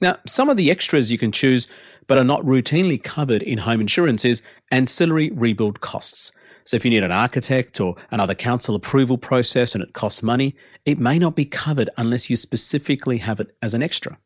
Now, 0.01 0.19
some 0.27 0.49
of 0.49 0.57
the 0.57 0.71
extras 0.71 1.13
you 1.13 1.19
can 1.19 1.33
choose 1.33 1.69
but 2.07 2.19
are 2.19 2.25
not 2.25 2.43
routinely 2.43 3.03
covered 3.03 3.43
in 3.43 3.59
home 3.59 3.81
insurance 3.81 4.25
is 4.25 4.43
ancillary 4.71 5.31
rebuild 5.31 5.81
costs. 5.81 6.33
So 6.65 6.77
if 6.77 6.85
you 6.85 6.91
need 6.91 7.05
an 7.05 7.13
architect 7.13 7.81
or 7.81 7.97
another 8.11 8.35
council 8.35 8.75
approval 8.75 9.19
process 9.19 9.75
and 9.75 9.83
it 9.83 9.93
costs 9.93 10.23
money, 10.23 10.55
it 10.85 10.99
may 10.99 11.19
not 11.19 11.37
be 11.37 11.45
covered 11.45 11.91
unless 11.97 12.31
you 12.31 12.37
specifically 12.37 13.19
have 13.19 13.41
it 13.41 13.55
as 13.63 13.75
an 13.75 13.83
extra. 13.83 14.19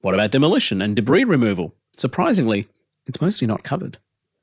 What 0.00 0.14
about 0.14 0.30
demolition 0.30 0.82
and 0.82 0.96
debris 0.96 1.24
removal? 1.24 1.74
Surprisingly, 1.96 2.68
it's 3.06 3.20
mostly 3.20 3.46
not 3.46 3.62
covered. 3.62 3.98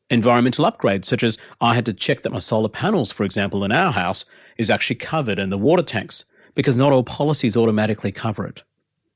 Environmental 0.10 0.66
upgrades, 0.66 1.06
such 1.06 1.24
as 1.24 1.38
I 1.62 1.76
had 1.76 1.86
to 1.86 1.94
check 1.94 2.22
that 2.22 2.32
my 2.32 2.40
solar 2.40 2.70
panels, 2.70 3.12
for 3.12 3.24
example, 3.24 3.64
in 3.64 3.72
our 3.72 3.92
house, 3.92 4.26
is 4.58 4.72
actually 4.72 4.96
covered 4.96 5.38
and 5.38 5.52
the 5.52 5.58
water 5.58 5.84
tanks, 5.84 6.26
because 6.56 6.76
not 6.76 6.92
all 6.92 7.04
policies 7.04 7.56
automatically 7.56 8.12
cover 8.12 8.46
it. 8.46 8.64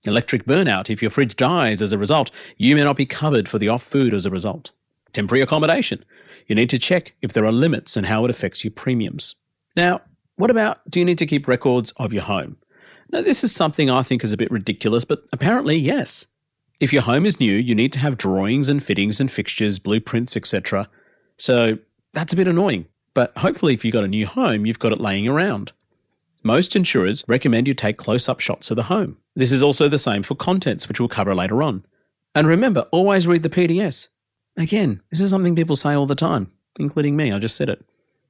Electric 0.05 0.45
burnout, 0.45 0.89
if 0.89 1.01
your 1.01 1.09
fridge 1.09 1.35
dies 1.35 1.81
as 1.81 1.93
a 1.93 1.97
result, 1.97 2.29
you 2.57 2.75
may 2.75 2.83
not 2.83 2.97
be 2.97 3.05
covered 3.05 3.47
for 3.49 3.57
the 3.57 3.69
off 3.69 3.81
food 3.81 4.13
as 4.13 4.25
a 4.25 4.29
result. 4.29 4.71
Temporary 5.13 5.41
accommodation, 5.41 6.03
you 6.47 6.55
need 6.55 6.69
to 6.69 6.79
check 6.79 7.15
if 7.21 7.33
there 7.33 7.45
are 7.45 7.51
limits 7.51 7.95
and 7.95 8.07
how 8.07 8.25
it 8.25 8.31
affects 8.31 8.63
your 8.63 8.71
premiums. 8.71 9.35
Now, 9.75 10.01
what 10.35 10.51
about 10.51 10.89
do 10.89 10.99
you 10.99 11.05
need 11.05 11.19
to 11.19 11.25
keep 11.25 11.47
records 11.47 11.91
of 11.97 12.13
your 12.13 12.23
home? 12.23 12.57
Now, 13.11 13.21
this 13.21 13.43
is 13.43 13.53
something 13.53 13.89
I 13.89 14.03
think 14.03 14.23
is 14.23 14.31
a 14.31 14.37
bit 14.37 14.51
ridiculous, 14.51 15.05
but 15.05 15.23
apparently, 15.31 15.77
yes. 15.77 16.25
If 16.83 16.91
your 16.91 17.03
home 17.03 17.25
is 17.25 17.39
new, 17.39 17.53
you 17.53 17.75
need 17.75 17.93
to 17.93 17.99
have 17.99 18.17
drawings 18.17 18.67
and 18.67 18.83
fittings 18.83 19.21
and 19.21 19.31
fixtures, 19.31 19.79
blueprints, 19.79 20.35
etc. 20.35 20.89
So 21.37 21.77
that's 22.11 22.33
a 22.33 22.35
bit 22.35 22.45
annoying. 22.45 22.87
But 23.13 23.31
hopefully, 23.37 23.73
if 23.73 23.85
you've 23.85 23.93
got 23.93 24.03
a 24.03 24.09
new 24.09 24.27
home, 24.27 24.65
you've 24.65 24.79
got 24.79 24.91
it 24.91 24.99
laying 24.99 25.25
around. 25.25 25.71
Most 26.43 26.75
insurers 26.75 27.23
recommend 27.25 27.69
you 27.69 27.73
take 27.73 27.95
close 27.95 28.27
up 28.27 28.41
shots 28.41 28.69
of 28.69 28.75
the 28.75 28.83
home. 28.83 29.15
This 29.33 29.53
is 29.53 29.63
also 29.63 29.87
the 29.87 29.97
same 29.97 30.23
for 30.23 30.35
contents, 30.35 30.89
which 30.89 30.99
we'll 30.99 31.07
cover 31.07 31.33
later 31.33 31.63
on. 31.63 31.85
And 32.35 32.47
remember, 32.47 32.81
always 32.91 33.27
read 33.27 33.43
the 33.43 33.49
PDS. 33.49 34.09
Again, 34.57 35.01
this 35.09 35.21
is 35.21 35.29
something 35.29 35.55
people 35.55 35.77
say 35.77 35.93
all 35.93 36.05
the 36.05 36.15
time, 36.15 36.51
including 36.77 37.15
me, 37.15 37.31
I 37.31 37.39
just 37.39 37.55
said 37.55 37.69
it. 37.69 37.81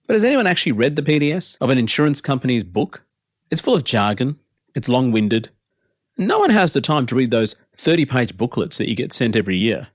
But 0.06 0.14
has 0.14 0.24
anyone 0.24 0.46
actually 0.46 0.74
read 0.74 0.96
the 0.96 1.02
PDS 1.02 1.58
of 1.60 1.72
an 1.72 1.80
insurance 1.80 2.22
company's 2.22 2.64
book? 2.64 3.04
It's 3.50 3.62
full 3.62 3.74
of 3.74 3.84
jargon, 3.84 4.38
it's 4.76 4.88
long 4.88 5.12
winded. 5.12 5.50
No 6.18 6.40
one 6.40 6.52
has 6.52 6.74
the 6.74 6.82
time 6.82 7.06
to 7.08 7.16
read 7.16 7.32
those 7.32 7.56
30 7.76 8.06
page 8.06 8.38
booklets 8.38 8.78
that 8.78 8.90
you 8.90 8.96
get 8.96 9.14
sent 9.14 9.36
every 9.36 9.58
year. 9.58 9.88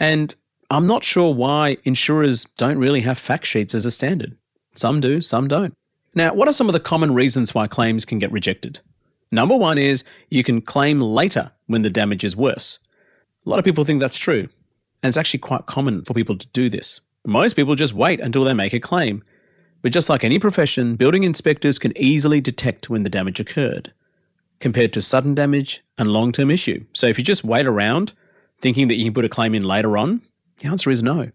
And 0.00 0.34
I'm 0.70 0.86
not 0.86 1.04
sure 1.04 1.34
why 1.34 1.78
insurers 1.84 2.44
don't 2.56 2.78
really 2.78 3.00
have 3.02 3.18
fact 3.18 3.46
sheets 3.46 3.74
as 3.74 3.84
a 3.84 3.90
standard. 3.90 4.36
Some 4.74 5.00
do, 5.00 5.20
some 5.20 5.48
don't. 5.48 5.74
Now, 6.14 6.34
what 6.34 6.48
are 6.48 6.52
some 6.52 6.68
of 6.68 6.72
the 6.72 6.80
common 6.80 7.14
reasons 7.14 7.54
why 7.54 7.66
claims 7.66 8.04
can 8.04 8.18
get 8.18 8.32
rejected? 8.32 8.80
Number 9.30 9.56
one 9.56 9.78
is 9.78 10.04
you 10.30 10.42
can 10.42 10.62
claim 10.62 11.00
later 11.00 11.52
when 11.66 11.82
the 11.82 11.90
damage 11.90 12.24
is 12.24 12.36
worse. 12.36 12.78
A 13.44 13.48
lot 13.48 13.58
of 13.58 13.64
people 13.64 13.84
think 13.84 14.00
that's 14.00 14.18
true, 14.18 14.48
and 15.02 15.08
it's 15.08 15.16
actually 15.16 15.40
quite 15.40 15.66
common 15.66 16.04
for 16.04 16.14
people 16.14 16.36
to 16.36 16.46
do 16.48 16.68
this. 16.68 17.00
Most 17.26 17.54
people 17.54 17.74
just 17.74 17.94
wait 17.94 18.20
until 18.20 18.44
they 18.44 18.54
make 18.54 18.72
a 18.72 18.80
claim. 18.80 19.22
But 19.82 19.92
just 19.92 20.08
like 20.08 20.24
any 20.24 20.38
profession, 20.38 20.96
building 20.96 21.24
inspectors 21.24 21.78
can 21.78 21.96
easily 21.96 22.40
detect 22.40 22.90
when 22.90 23.02
the 23.04 23.10
damage 23.10 23.38
occurred, 23.38 23.92
compared 24.60 24.92
to 24.92 25.02
sudden 25.02 25.34
damage 25.34 25.82
and 25.96 26.10
long 26.10 26.32
term 26.32 26.50
issue. 26.50 26.84
So 26.92 27.06
if 27.06 27.18
you 27.18 27.24
just 27.24 27.44
wait 27.44 27.66
around 27.66 28.12
thinking 28.58 28.88
that 28.88 28.96
you 28.96 29.04
can 29.04 29.14
put 29.14 29.24
a 29.24 29.28
claim 29.28 29.54
in 29.54 29.62
later 29.62 29.96
on, 29.96 30.22
the 30.58 30.68
answer 30.68 30.90
is 30.90 31.02
no. 31.02 31.30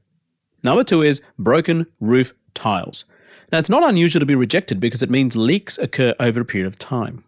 Number 0.63 0.83
two 0.83 1.01
is 1.01 1.21
broken 1.37 1.87
roof 1.99 2.33
tiles. 2.53 3.05
Now, 3.51 3.59
it's 3.59 3.69
not 3.69 3.87
unusual 3.87 4.19
to 4.19 4.25
be 4.25 4.35
rejected 4.35 4.79
because 4.79 5.03
it 5.03 5.09
means 5.09 5.35
leaks 5.35 5.77
occur 5.77 6.15
over 6.19 6.41
a 6.41 6.45
period 6.45 6.67
of 6.67 6.79
time. 6.79 7.23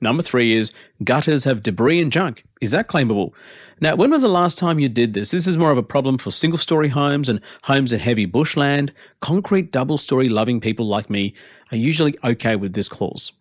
Number 0.00 0.22
three 0.22 0.54
is 0.54 0.72
gutters 1.02 1.44
have 1.44 1.64
debris 1.64 2.00
and 2.00 2.12
junk. 2.12 2.44
Is 2.60 2.70
that 2.70 2.86
claimable? 2.86 3.32
Now, 3.80 3.96
when 3.96 4.10
was 4.10 4.22
the 4.22 4.28
last 4.28 4.56
time 4.56 4.78
you 4.78 4.88
did 4.88 5.14
this? 5.14 5.32
This 5.32 5.46
is 5.46 5.58
more 5.58 5.72
of 5.72 5.78
a 5.78 5.82
problem 5.82 6.18
for 6.18 6.30
single 6.30 6.58
story 6.58 6.90
homes 6.90 7.28
and 7.28 7.40
homes 7.64 7.92
in 7.92 7.98
heavy 7.98 8.24
bushland. 8.24 8.92
Concrete 9.20 9.72
double 9.72 9.98
story 9.98 10.28
loving 10.28 10.60
people 10.60 10.86
like 10.86 11.10
me 11.10 11.34
are 11.72 11.76
usually 11.76 12.16
okay 12.22 12.54
with 12.54 12.74
this 12.74 12.88
clause. 12.88 13.32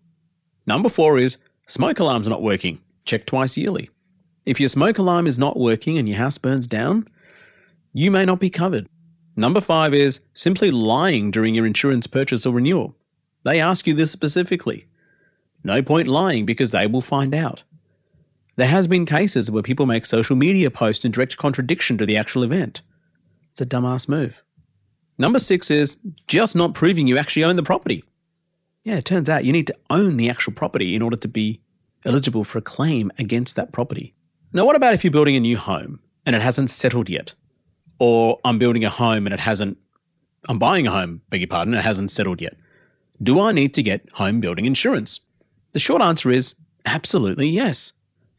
Number 0.66 0.90
four 0.90 1.20
is 1.20 1.38
smoke 1.68 2.00
alarm's 2.00 2.28
not 2.28 2.42
working. 2.42 2.80
Check 3.06 3.26
twice 3.26 3.58
yearly. 3.58 3.90
If 4.46 4.60
your 4.60 4.70
smoke 4.70 4.98
alarm 4.98 5.28
is 5.28 5.38
not 5.38 5.58
working 5.58 5.98
and 5.98 6.08
your 6.08 6.18
house 6.18 6.38
burns 6.38 6.68
down, 6.68 7.08
you 7.94 8.12
may 8.12 8.26
not 8.26 8.40
be 8.40 8.50
covered. 8.50 8.88
Number 9.36 9.62
five 9.62 9.94
is 9.94 10.22
simply 10.34 10.72
lying 10.72 11.32
during 11.32 11.54
your 11.54 11.66
insurance 11.66 12.08
purchase 12.08 12.46
or 12.46 12.54
renewal. 12.54 12.96
They 13.44 13.60
ask 13.60 13.86
you 13.86 13.94
this 13.94 14.12
specifically. 14.12 14.88
No 15.64 15.82
point 15.82 16.08
lying 16.08 16.46
because 16.46 16.72
they 16.72 16.88
will 16.88 17.02
find 17.02 17.36
out. 17.36 17.64
There 18.56 18.68
has 18.68 18.88
been 18.88 19.06
cases 19.06 19.52
where 19.52 19.62
people 19.62 19.86
make 19.86 20.06
social 20.06 20.36
media 20.36 20.72
posts 20.72 21.06
in 21.06 21.12
direct 21.12 21.38
contradiction 21.38 21.98
to 22.00 22.06
the 22.06 22.18
actual 22.18 22.44
event. 22.44 22.82
It's 23.52 23.62
a 23.62 23.66
dumbass 23.66 24.10
move. 24.10 24.44
Number 25.18 25.40
six 25.40 25.70
is 25.70 25.98
just 26.28 26.56
not 26.56 26.74
proving 26.74 27.08
you 27.08 27.18
actually 27.18 27.44
own 27.44 27.56
the 27.56 27.64
property. 27.64 28.04
Yeah, 28.88 28.96
it 28.96 29.04
turns 29.04 29.30
out 29.30 29.44
you 29.44 29.52
need 29.52 29.68
to 29.68 29.76
own 29.90 30.16
the 30.16 30.30
actual 30.30 30.54
property 30.54 30.96
in 30.96 31.02
order 31.02 31.18
to 31.18 31.28
be 31.28 31.60
eligible 32.06 32.46
for 32.46 32.60
a 32.60 32.62
claim 32.62 33.12
against 33.20 33.58
that 33.58 33.74
property. 33.74 34.14
Now, 34.54 34.64
what 34.64 34.78
about 34.78 34.94
if 34.94 35.04
you're 35.04 35.12
building 35.12 35.36
a 35.36 35.42
new 35.42 35.58
home 35.58 36.00
and 36.26 36.34
it 36.38 36.42
hasn't 36.42 36.70
settled 36.70 37.10
yet? 37.10 37.34
Or 38.00 38.40
I'm 38.46 38.58
building 38.58 38.86
a 38.86 38.90
home 38.90 39.28
and 39.28 39.34
it 39.34 39.42
hasn't, 39.42 39.78
I'm 40.48 40.58
buying 40.58 40.88
a 40.88 40.92
home, 40.92 41.22
beg 41.30 41.42
your 41.42 41.50
pardon, 41.50 41.74
it 41.74 41.84
hasn't 41.84 42.12
settled 42.12 42.40
yet. 42.40 42.56
Do 43.22 43.42
I 43.42 43.52
need 43.52 43.74
to 43.74 43.84
get 43.84 44.10
home 44.14 44.40
building 44.40 44.64
insurance? 44.64 45.20
The 45.74 45.80
short 45.80 46.02
answer 46.02 46.32
is 46.32 46.56
absolutely 46.86 47.50
yes. 47.50 47.92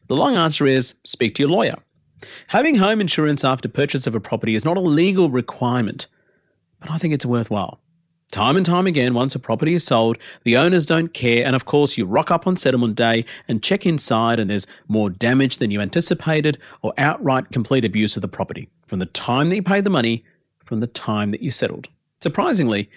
The 0.07 0.15
long 0.15 0.35
answer 0.35 0.65
is 0.65 0.95
speak 1.05 1.35
to 1.35 1.43
your 1.43 1.51
lawyer. 1.51 1.75
Having 2.47 2.79
home 2.79 3.01
insurance 3.01 3.43
after 3.43 3.69
purchase 3.69 4.07
of 4.07 4.15
a 4.15 4.19
property 4.19 4.55
is 4.55 4.65
not 4.65 4.77
a 4.77 4.81
legal 4.81 5.29
requirement, 5.29 6.07
but 6.79 6.89
I 6.89 6.97
think 6.97 7.13
it's 7.13 7.23
worthwhile. 7.23 7.79
Time 8.31 8.57
and 8.57 8.65
time 8.65 8.85
again, 8.85 9.15
once 9.15 9.33
a 9.33 9.39
property 9.39 9.73
is 9.73 9.83
sold, 9.83 10.15
the 10.43 10.55
owners 10.55 10.85
don't 10.85 11.15
care, 11.15 11.43
and 11.43 11.55
of 11.55 11.65
course, 11.65 11.97
you 11.97 12.05
rock 12.05 12.29
up 12.29 12.45
on 12.45 12.55
settlement 12.55 12.93
day 12.95 13.25
and 13.47 13.63
check 13.63 13.87
inside, 13.87 14.39
and 14.39 14.51
there's 14.51 14.67
more 14.87 15.09
damage 15.09 15.57
than 15.57 15.71
you 15.71 15.81
anticipated 15.81 16.59
or 16.83 16.93
outright 16.95 17.51
complete 17.51 17.83
abuse 17.83 18.15
of 18.15 18.21
the 18.21 18.27
property 18.27 18.69
from 18.85 18.99
the 18.99 19.07
time 19.07 19.49
that 19.49 19.55
you 19.55 19.63
paid 19.63 19.83
the 19.83 19.89
money, 19.89 20.23
from 20.63 20.79
the 20.79 20.85
time 20.85 21.31
that 21.31 21.41
you 21.41 21.49
settled. 21.49 21.89
Surprisingly, 22.21 22.87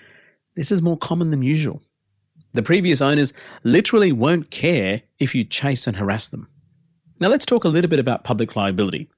this 0.54 0.70
is 0.70 0.82
more 0.82 0.98
common 0.98 1.30
than 1.30 1.42
usual. 1.42 1.80
The 2.52 2.62
previous 2.62 3.00
owners 3.00 3.32
literally 3.62 4.12
won't 4.12 4.50
care 4.50 5.00
if 5.18 5.34
you 5.34 5.44
chase 5.44 5.86
and 5.86 5.96
harass 5.96 6.28
them. 6.28 6.48
Now, 7.18 7.28
let's 7.28 7.46
talk 7.46 7.64
a 7.64 7.68
little 7.68 7.88
bit 7.88 7.98
about 7.98 8.24
public 8.24 8.54
liability. 8.54 9.08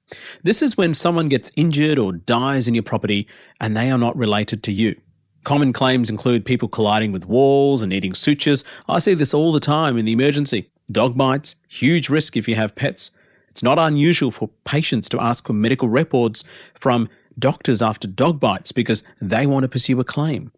This 0.44 0.62
is 0.62 0.76
when 0.76 0.94
someone 0.94 1.28
gets 1.28 1.50
injured 1.56 1.98
or 1.98 2.12
dies 2.12 2.68
in 2.68 2.74
your 2.74 2.84
property 2.84 3.26
and 3.58 3.76
they 3.76 3.90
are 3.90 3.98
not 3.98 4.16
related 4.16 4.62
to 4.64 4.72
you. 4.72 5.00
Common 5.44 5.72
claims 5.72 6.08
include 6.08 6.46
people 6.46 6.68
colliding 6.68 7.12
with 7.12 7.26
walls 7.26 7.82
and 7.82 7.90
needing 7.90 8.14
sutures. 8.14 8.64
I 8.88 8.98
see 8.98 9.14
this 9.14 9.34
all 9.34 9.52
the 9.52 9.60
time 9.60 9.98
in 9.98 10.06
the 10.06 10.12
emergency. 10.12 10.70
Dog 10.90 11.16
bites, 11.16 11.54
huge 11.68 12.08
risk 12.08 12.36
if 12.36 12.48
you 12.48 12.54
have 12.54 12.74
pets. 12.74 13.10
It's 13.50 13.62
not 13.62 13.78
unusual 13.78 14.30
for 14.30 14.50
patients 14.64 15.08
to 15.10 15.20
ask 15.20 15.46
for 15.46 15.52
medical 15.52 15.88
records 15.88 16.44
from 16.74 17.08
doctors 17.38 17.82
after 17.82 18.08
dog 18.08 18.40
bites 18.40 18.72
because 18.72 19.04
they 19.20 19.46
want 19.46 19.64
to 19.64 19.68
pursue 19.68 20.00
a 20.00 20.04
claim 20.04 20.50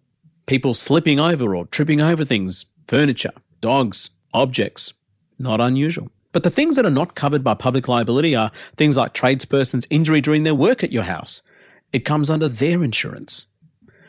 people 0.47 0.75
slipping 0.75 1.19
over 1.19 1.57
or 1.57 1.66
tripping 1.66 2.00
over 2.00 2.25
things, 2.25 2.66
furniture, 2.87 3.33
dogs, 3.61 4.11
objects. 4.33 4.95
Not 5.38 5.61
unusual. 5.61 6.09
But 6.33 6.45
the 6.45 6.50
things 6.50 6.76
that 6.76 6.87
are 6.87 6.90
not 6.90 7.16
covered 7.16 7.43
by 7.43 7.55
public 7.55 7.88
liability 7.88 8.37
are 8.37 8.52
things 8.76 8.97
like 8.97 9.12
tradesperson's 9.12 9.87
injury 9.90 10.21
during 10.21 10.45
their 10.45 10.55
work 10.55 10.85
at 10.85 10.93
your 10.93 11.02
house. 11.02 11.43
It 11.93 12.05
comes 12.05 12.31
under 12.31 12.49
their 12.49 12.85
insurance. 12.85 13.49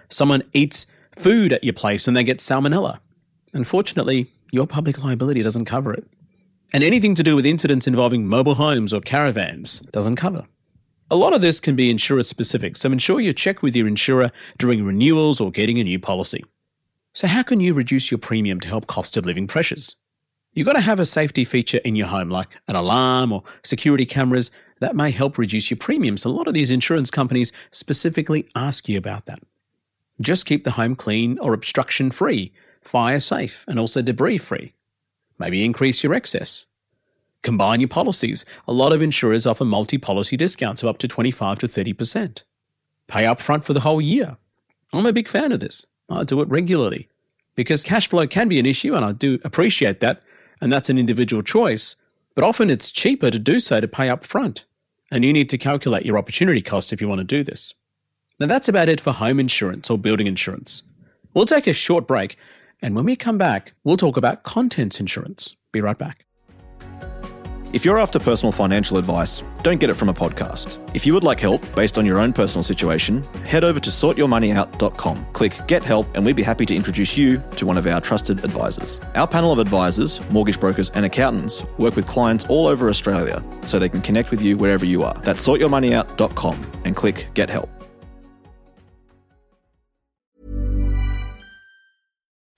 Someone 0.10 0.44
eats 0.54 0.88
food 1.16 1.54
at 1.54 1.64
your 1.64 1.74
place 1.74 2.08
and 2.08 2.16
they 2.16 2.24
get 2.24 2.40
salmonella. 2.40 3.00
Unfortunately, 3.54 4.28
your 4.52 4.68
public 4.68 5.04
liability 5.04 5.44
doesn't 5.44 5.66
cover 5.66 5.94
it. 5.94 6.06
And 6.74 6.84
anything 6.84 7.16
to 7.16 7.24
do 7.24 7.36
with 7.36 7.46
incidents 7.46 7.88
involving 7.88 8.28
mobile 8.28 8.56
homes 8.56 8.94
or 8.94 9.02
caravans 9.02 9.80
doesn't 9.92 10.18
cover. 10.18 10.46
A 11.10 11.16
lot 11.16 11.34
of 11.34 11.40
this 11.40 11.62
can 11.62 11.76
be 11.76 11.90
insurer 11.90 12.24
specific, 12.24 12.76
so 12.76 12.92
ensure 12.92 13.22
you 13.22 13.32
check 13.32 13.62
with 13.62 13.76
your 13.76 13.88
insurer 13.88 14.32
during 14.58 14.84
renewals 14.84 15.40
or 15.40 15.52
getting 15.52 15.80
a 15.80 15.84
new 15.84 16.00
policy. 16.00 16.44
So, 17.14 17.28
how 17.28 17.44
can 17.44 17.62
you 17.62 17.74
reduce 17.74 18.12
your 18.12 18.18
premium 18.18 18.60
to 18.60 18.68
help 18.68 18.88
cost 18.88 19.16
of 19.16 19.26
living 19.26 19.48
pressures? 19.48 19.96
You've 20.54 20.68
got 20.68 20.74
to 20.74 20.82
have 20.82 21.00
a 21.00 21.06
safety 21.06 21.46
feature 21.46 21.78
in 21.86 21.96
your 21.96 22.08
home, 22.08 22.30
like 22.30 22.58
an 22.68 22.76
alarm 22.76 23.32
or 23.32 23.44
security 23.64 24.06
cameras, 24.06 24.52
that 24.82 24.96
may 24.96 25.12
help 25.12 25.38
reduce 25.38 25.72
your 25.72 25.78
premiums. 25.78 26.26
A 26.26 26.30
lot 26.30 26.48
of 26.48 26.54
these 26.54 26.72
insurance 26.72 27.10
companies 27.10 27.52
specifically 27.72 28.50
ask 28.54 28.90
you 28.90 28.98
about 28.98 29.26
that. 29.28 29.40
Just 30.20 30.46
keep 30.46 30.64
the 30.64 30.72
home 30.72 30.96
clean 30.96 31.38
or 31.40 31.54
obstruction 31.54 32.12
free, 32.12 32.52
fire 32.82 33.20
safe, 33.20 33.64
and 33.68 33.80
also 33.80 34.02
debris 34.02 34.40
free. 34.40 34.74
Maybe 35.38 35.64
increase 35.64 36.04
your 36.04 36.14
excess. 36.14 36.66
Combine 37.44 37.80
your 37.80 37.90
policies. 37.90 38.46
A 38.68 38.74
lot 38.74 38.92
of 38.92 39.02
insurers 39.02 39.46
offer 39.46 39.64
multi 39.64 39.98
policy 39.98 40.36
discounts 40.36 40.82
of 40.84 40.90
up 40.90 40.98
to 41.00 41.08
25 41.08 41.60
to 41.60 41.68
30%. 41.68 42.44
Pay 43.08 43.24
upfront 43.24 43.64
for 43.64 43.74
the 43.74 43.82
whole 43.82 44.02
year. 44.02 44.38
I'm 44.92 45.06
a 45.06 45.14
big 45.14 45.28
fan 45.28 45.52
of 45.52 45.60
this. 45.60 45.86
I 46.10 46.24
do 46.24 46.42
it 46.42 46.50
regularly 46.50 47.10
because 47.58 47.84
cash 47.84 48.08
flow 48.08 48.26
can 48.28 48.48
be 48.48 48.60
an 48.60 48.66
issue, 48.66 48.96
and 48.96 49.04
I 49.04 49.12
do 49.12 49.40
appreciate 49.44 50.00
that, 50.00 50.22
and 50.62 50.72
that's 50.72 50.90
an 50.90 50.98
individual 50.98 51.44
choice, 51.44 51.98
but 52.36 52.44
often 52.44 52.70
it's 52.70 52.92
cheaper 52.92 53.32
to 53.32 53.40
do 53.40 53.60
so 53.60 53.82
to 53.82 53.88
pay 53.88 54.08
upfront, 54.08 54.64
and 55.12 55.26
you 55.26 55.34
need 55.34 55.50
to 55.50 55.58
calculate 55.58 56.06
your 56.06 56.18
opportunity 56.18 56.62
cost 56.62 56.94
if 56.94 57.02
you 57.02 57.10
want 57.10 57.20
to 57.20 57.26
do 57.26 57.44
this. 57.44 57.74
Now, 58.40 58.48
that's 58.48 58.68
about 58.68 58.90
it 58.90 59.02
for 59.02 59.14
home 59.14 59.40
insurance 59.40 59.90
or 59.90 59.98
building 59.98 60.28
insurance. 60.28 60.84
We'll 61.34 61.46
take 61.46 61.68
a 61.68 61.74
short 61.74 62.08
break, 62.08 62.38
and 62.82 62.96
when 62.96 63.06
we 63.06 63.16
come 63.16 63.38
back, 63.38 63.74
we'll 63.84 63.98
talk 63.98 64.18
about 64.18 64.44
contents 64.44 65.00
insurance. 65.00 65.56
Be 65.72 65.82
right 65.82 65.98
back. 65.98 66.28
If 67.74 67.84
you're 67.84 68.00
after 68.00 68.18
personal 68.18 68.54
financial 68.54 68.98
advice, 68.98 69.44
don't 69.62 69.78
get 69.78 69.90
it 69.90 69.96
from 69.96 70.08
a 70.08 70.14
podcast. 70.14 70.80
If 70.96 71.06
you 71.06 71.14
would 71.14 71.26
like 71.26 71.40
help 71.40 71.62
based 71.76 71.98
on 71.98 72.06
your 72.06 72.18
own 72.18 72.32
personal 72.32 72.64
situation, 72.64 73.24
head 73.44 73.66
over 73.66 73.78
to 73.82 73.90
sortyourmoneyout.com. 73.90 75.26
Click 75.34 75.60
Get 75.68 75.84
Help, 75.84 76.08
and 76.16 76.26
we'd 76.26 76.38
be 76.38 76.44
happy 76.44 76.66
to 76.66 76.74
introduce 76.74 77.18
you 77.18 77.44
to 77.58 77.66
one 77.66 77.78
of 77.78 77.86
our 77.86 78.00
trusted 78.00 78.46
advisors. 78.46 79.02
Our 79.16 79.28
panel 79.28 79.52
of 79.52 79.60
advisors, 79.60 80.22
mortgage 80.30 80.62
brokers, 80.62 80.92
and 80.92 81.06
accountants 81.06 81.66
work 81.78 81.98
with 81.98 82.08
clients 82.08 82.46
all 82.46 82.68
over 82.68 82.88
Australia 82.90 83.44
so 83.66 83.80
they 83.80 83.90
can 83.90 84.02
connect 84.02 84.32
with 84.32 84.42
you 84.42 84.56
wherever 84.56 84.86
you 84.86 85.04
are. 85.04 85.14
That's 85.24 85.46
sortyourmoneyout.com 85.46 86.72
and 86.86 86.96
click 86.96 87.28
Get 87.34 87.50
Help. 87.50 87.77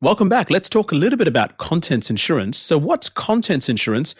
Welcome 0.00 0.28
back. 0.28 0.48
Let's 0.48 0.68
talk 0.68 0.92
a 0.92 0.94
little 0.94 1.16
bit 1.16 1.26
about 1.26 1.58
contents 1.58 2.08
insurance. 2.08 2.56
So, 2.56 2.78
what's 2.78 3.08
contents 3.08 3.68
insurance? 3.68 4.14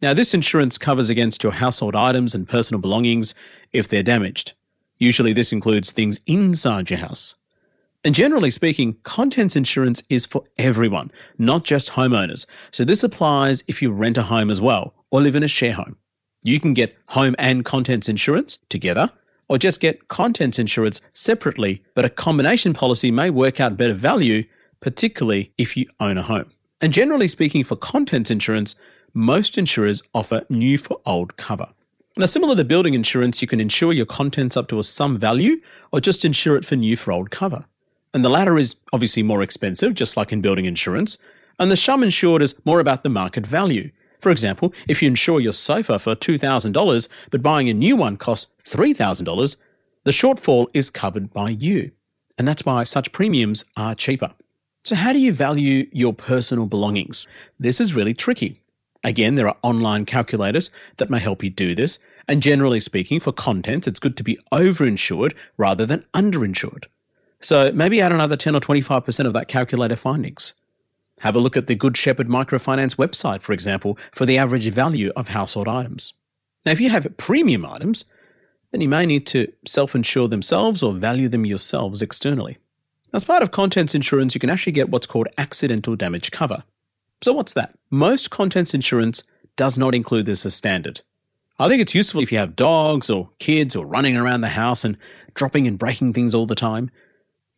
Now, 0.00 0.14
this 0.14 0.32
insurance 0.32 0.78
covers 0.78 1.10
against 1.10 1.42
your 1.42 1.54
household 1.54 1.96
items 1.96 2.36
and 2.36 2.48
personal 2.48 2.80
belongings 2.80 3.34
if 3.72 3.88
they're 3.88 4.04
damaged. 4.04 4.52
Usually, 4.96 5.32
this 5.32 5.52
includes 5.52 5.90
things 5.90 6.20
inside 6.28 6.88
your 6.88 7.00
house. 7.00 7.34
And 8.04 8.14
generally 8.14 8.52
speaking, 8.52 8.98
contents 9.02 9.56
insurance 9.56 10.04
is 10.08 10.24
for 10.24 10.44
everyone, 10.56 11.10
not 11.36 11.64
just 11.64 11.90
homeowners. 11.90 12.46
So, 12.70 12.84
this 12.84 13.02
applies 13.02 13.64
if 13.66 13.82
you 13.82 13.90
rent 13.90 14.16
a 14.16 14.22
home 14.22 14.52
as 14.52 14.60
well 14.60 14.94
or 15.10 15.20
live 15.20 15.34
in 15.34 15.42
a 15.42 15.48
share 15.48 15.72
home. 15.72 15.96
You 16.44 16.60
can 16.60 16.74
get 16.74 16.96
home 17.08 17.34
and 17.40 17.64
contents 17.64 18.08
insurance 18.08 18.58
together, 18.68 19.10
or 19.48 19.58
just 19.58 19.80
get 19.80 20.06
contents 20.06 20.60
insurance 20.60 21.00
separately, 21.12 21.82
but 21.96 22.04
a 22.04 22.08
combination 22.08 22.72
policy 22.72 23.10
may 23.10 23.30
work 23.30 23.58
out 23.58 23.76
better 23.76 23.94
value 23.94 24.44
particularly 24.84 25.50
if 25.56 25.78
you 25.78 25.86
own 25.98 26.18
a 26.18 26.22
home. 26.22 26.50
And 26.78 26.92
generally 26.92 27.26
speaking, 27.26 27.64
for 27.64 27.74
contents 27.74 28.30
insurance, 28.30 28.76
most 29.14 29.56
insurers 29.56 30.02
offer 30.12 30.42
new 30.50 30.76
for 30.76 31.00
old 31.06 31.38
cover. 31.38 31.68
Now, 32.18 32.26
similar 32.26 32.54
to 32.54 32.64
building 32.64 32.92
insurance, 32.92 33.40
you 33.40 33.48
can 33.48 33.62
insure 33.62 33.94
your 33.94 34.04
contents 34.04 34.58
up 34.58 34.68
to 34.68 34.78
a 34.78 34.82
sum 34.82 35.16
value 35.16 35.58
or 35.90 36.02
just 36.02 36.22
insure 36.22 36.54
it 36.56 36.66
for 36.66 36.76
new 36.76 36.96
for 36.98 37.12
old 37.12 37.30
cover. 37.30 37.64
And 38.12 38.22
the 38.22 38.28
latter 38.28 38.58
is 38.58 38.76
obviously 38.92 39.22
more 39.22 39.40
expensive, 39.40 39.94
just 39.94 40.18
like 40.18 40.32
in 40.32 40.42
building 40.42 40.66
insurance, 40.66 41.16
and 41.58 41.70
the 41.70 41.78
sum 41.78 42.02
insured 42.02 42.42
is 42.42 42.54
more 42.66 42.78
about 42.78 43.04
the 43.04 43.08
market 43.08 43.46
value. 43.46 43.90
For 44.20 44.30
example, 44.30 44.74
if 44.86 45.00
you 45.00 45.08
insure 45.08 45.40
your 45.40 45.54
sofa 45.54 45.98
for 45.98 46.14
$2,000, 46.14 47.08
but 47.30 47.42
buying 47.42 47.70
a 47.70 47.74
new 47.74 47.96
one 47.96 48.18
costs 48.18 48.52
$3,000, 48.62 49.56
the 50.04 50.10
shortfall 50.10 50.66
is 50.74 50.90
covered 50.90 51.32
by 51.32 51.48
you. 51.48 51.92
And 52.36 52.46
that's 52.46 52.66
why 52.66 52.82
such 52.82 53.12
premiums 53.12 53.64
are 53.78 53.94
cheaper. 53.94 54.34
So, 54.84 54.94
how 54.94 55.14
do 55.14 55.18
you 55.18 55.32
value 55.32 55.88
your 55.92 56.12
personal 56.12 56.66
belongings? 56.66 57.26
This 57.58 57.80
is 57.80 57.94
really 57.94 58.12
tricky. 58.12 58.60
Again, 59.02 59.34
there 59.34 59.48
are 59.48 59.56
online 59.62 60.04
calculators 60.04 60.70
that 60.98 61.08
may 61.08 61.20
help 61.20 61.42
you 61.42 61.48
do 61.48 61.74
this. 61.74 61.98
And 62.28 62.42
generally 62.42 62.80
speaking, 62.80 63.18
for 63.18 63.32
contents, 63.32 63.86
it's 63.86 63.98
good 63.98 64.14
to 64.18 64.22
be 64.22 64.38
overinsured 64.52 65.32
rather 65.56 65.86
than 65.86 66.04
underinsured. 66.12 66.84
So 67.40 67.72
maybe 67.72 68.02
add 68.02 68.12
another 68.12 68.36
10 68.36 68.56
or 68.56 68.60
25% 68.60 69.26
of 69.26 69.32
that 69.32 69.48
calculator 69.48 69.96
findings. 69.96 70.52
Have 71.20 71.36
a 71.36 71.38
look 71.38 71.56
at 71.56 71.66
the 71.66 71.74
Good 71.74 71.96
Shepherd 71.96 72.28
Microfinance 72.28 72.96
website, 72.96 73.40
for 73.40 73.54
example, 73.54 73.96
for 74.12 74.26
the 74.26 74.36
average 74.36 74.68
value 74.68 75.12
of 75.16 75.28
household 75.28 75.68
items. 75.68 76.12
Now, 76.66 76.72
if 76.72 76.80
you 76.80 76.90
have 76.90 77.16
premium 77.16 77.64
items, 77.64 78.04
then 78.70 78.82
you 78.82 78.88
may 78.90 79.06
need 79.06 79.26
to 79.28 79.50
self 79.66 79.94
insure 79.94 80.28
themselves 80.28 80.82
or 80.82 80.92
value 80.92 81.28
them 81.28 81.46
yourselves 81.46 82.02
externally. 82.02 82.58
As 83.14 83.22
part 83.22 83.44
of 83.44 83.52
contents 83.52 83.94
insurance, 83.94 84.34
you 84.34 84.40
can 84.40 84.50
actually 84.50 84.72
get 84.72 84.88
what's 84.88 85.06
called 85.06 85.28
accidental 85.38 85.94
damage 85.94 86.32
cover. 86.32 86.64
So, 87.22 87.32
what's 87.32 87.54
that? 87.54 87.72
Most 87.88 88.28
contents 88.28 88.74
insurance 88.74 89.22
does 89.54 89.78
not 89.78 89.94
include 89.94 90.26
this 90.26 90.44
as 90.44 90.52
standard. 90.52 91.02
I 91.56 91.68
think 91.68 91.80
it's 91.80 91.94
useful 91.94 92.22
if 92.22 92.32
you 92.32 92.38
have 92.38 92.56
dogs 92.56 93.08
or 93.08 93.30
kids 93.38 93.76
or 93.76 93.86
running 93.86 94.16
around 94.16 94.40
the 94.40 94.48
house 94.48 94.84
and 94.84 94.98
dropping 95.32 95.68
and 95.68 95.78
breaking 95.78 96.12
things 96.12 96.34
all 96.34 96.44
the 96.44 96.56
time. 96.56 96.90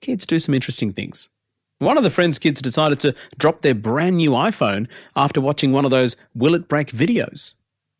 Kids 0.02 0.26
do 0.26 0.38
some 0.38 0.54
interesting 0.54 0.92
things. 0.92 1.30
One 1.78 1.96
of 1.96 2.04
the 2.04 2.10
friend's 2.10 2.38
kids 2.38 2.60
decided 2.60 3.00
to 3.00 3.14
drop 3.38 3.62
their 3.62 3.74
brand 3.74 4.18
new 4.18 4.32
iPhone 4.32 4.88
after 5.16 5.40
watching 5.40 5.72
one 5.72 5.86
of 5.86 5.90
those 5.90 6.16
will 6.34 6.54
it 6.54 6.68
break 6.68 6.88
videos. 6.88 7.54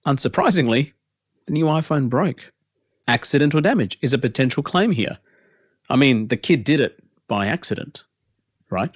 Unsurprisingly, 0.07 0.93
the 1.47 1.55
new 1.55 1.65
iPhone 1.65 2.11
broke. 2.11 2.53
Accidental 3.09 3.63
damage 3.63 3.97
is 4.03 4.13
a 4.13 4.19
potential 4.19 4.63
claim 4.63 4.91
here. 4.91 5.17
I 5.89 5.97
mean, 5.97 6.29
the 6.29 6.37
kid 6.37 6.63
did 6.63 6.81
it, 6.81 7.03
by 7.29 7.47
accident, 7.47 8.05
right? 8.71 8.91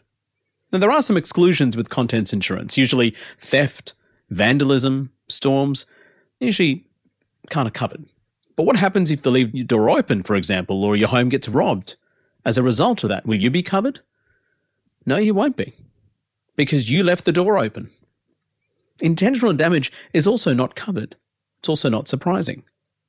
Now, 0.72 0.78
there 0.78 0.90
are 0.90 1.02
some 1.02 1.16
exclusions 1.16 1.76
with 1.76 1.90
contents 1.90 2.32
insurance, 2.32 2.78
usually 2.78 3.14
theft, 3.38 3.94
vandalism, 4.28 5.10
storms, 5.28 5.86
usually 6.38 6.86
kind 7.48 7.66
of 7.66 7.74
covered. 7.74 8.06
But 8.56 8.66
what 8.66 8.76
happens 8.76 9.10
if 9.10 9.22
they 9.22 9.30
leave 9.30 9.54
your 9.54 9.64
door 9.64 9.90
open, 9.90 10.22
for 10.22 10.36
example, 10.36 10.84
or 10.84 10.94
your 10.94 11.08
home 11.08 11.28
gets 11.28 11.48
robbed? 11.48 11.96
As 12.44 12.56
a 12.56 12.62
result 12.62 13.02
of 13.02 13.08
that, 13.08 13.26
will 13.26 13.36
you 13.36 13.50
be 13.50 13.62
covered? 13.62 14.00
No, 15.04 15.16
you 15.16 15.34
won't 15.34 15.56
be, 15.56 15.72
because 16.56 16.90
you 16.90 17.02
left 17.02 17.24
the 17.24 17.32
door 17.32 17.58
open. 17.58 17.90
Intentional 19.00 19.52
damage 19.52 19.90
is 20.12 20.26
also 20.26 20.52
not 20.52 20.74
covered. 20.74 21.16
It's 21.58 21.68
also 21.68 21.88
not 21.88 22.06
surprising. 22.06 22.62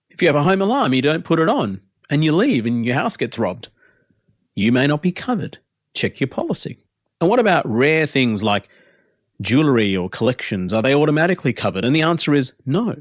If 0.10 0.22
you 0.22 0.28
have 0.28 0.36
a 0.36 0.44
home 0.44 0.62
alarm, 0.62 0.94
you 0.94 1.02
don't 1.02 1.26
put 1.26 1.40
it 1.40 1.50
on, 1.50 1.82
and 2.10 2.24
you 2.24 2.36
leave 2.36 2.66
and 2.66 2.86
your 2.86 2.96
house 2.96 3.18
gets 3.18 3.38
robbed 3.38 3.70
you 4.56 4.72
may 4.72 4.88
not 4.88 5.02
be 5.02 5.12
covered. 5.12 5.60
Check 5.94 6.20
your 6.20 6.28
policy. 6.28 6.78
And 7.20 7.30
what 7.30 7.40
about 7.40 7.68
rare 7.68 8.06
things 8.06 8.44
like 8.44 8.70
jewelry 9.42 9.96
or 9.96 10.10
collections? 10.10 10.74
Are 10.74 10.82
they 10.82 10.96
automatically 10.96 11.54
covered? 11.54 11.86
And 11.86 11.96
the 11.96 12.02
answer 12.02 12.34
is 12.34 12.54
no. 12.66 12.96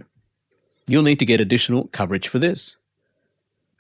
You'll 0.86 1.02
need 1.02 1.18
to 1.20 1.26
get 1.26 1.40
additional 1.40 1.88
coverage 1.88 2.28
for 2.28 2.38
this. 2.38 2.76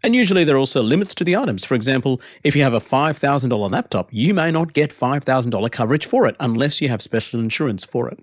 And 0.02 0.16
usually 0.16 0.44
there 0.44 0.56
are 0.56 0.60
also 0.60 0.82
limits 0.82 1.14
to 1.16 1.24
the 1.24 1.36
items. 1.36 1.64
For 1.64 1.74
example, 1.74 2.20
if 2.42 2.56
you 2.56 2.62
have 2.62 2.72
a 2.72 2.80
$5,000 2.80 3.70
laptop, 3.70 4.08
you 4.10 4.32
may 4.32 4.50
not 4.50 4.72
get 4.72 4.90
$5,000 4.90 5.70
coverage 5.70 6.06
for 6.06 6.26
it 6.26 6.36
unless 6.40 6.80
you 6.80 6.88
have 6.88 7.02
special 7.02 7.40
insurance 7.40 7.84
for 7.84 8.08
it. 8.08 8.18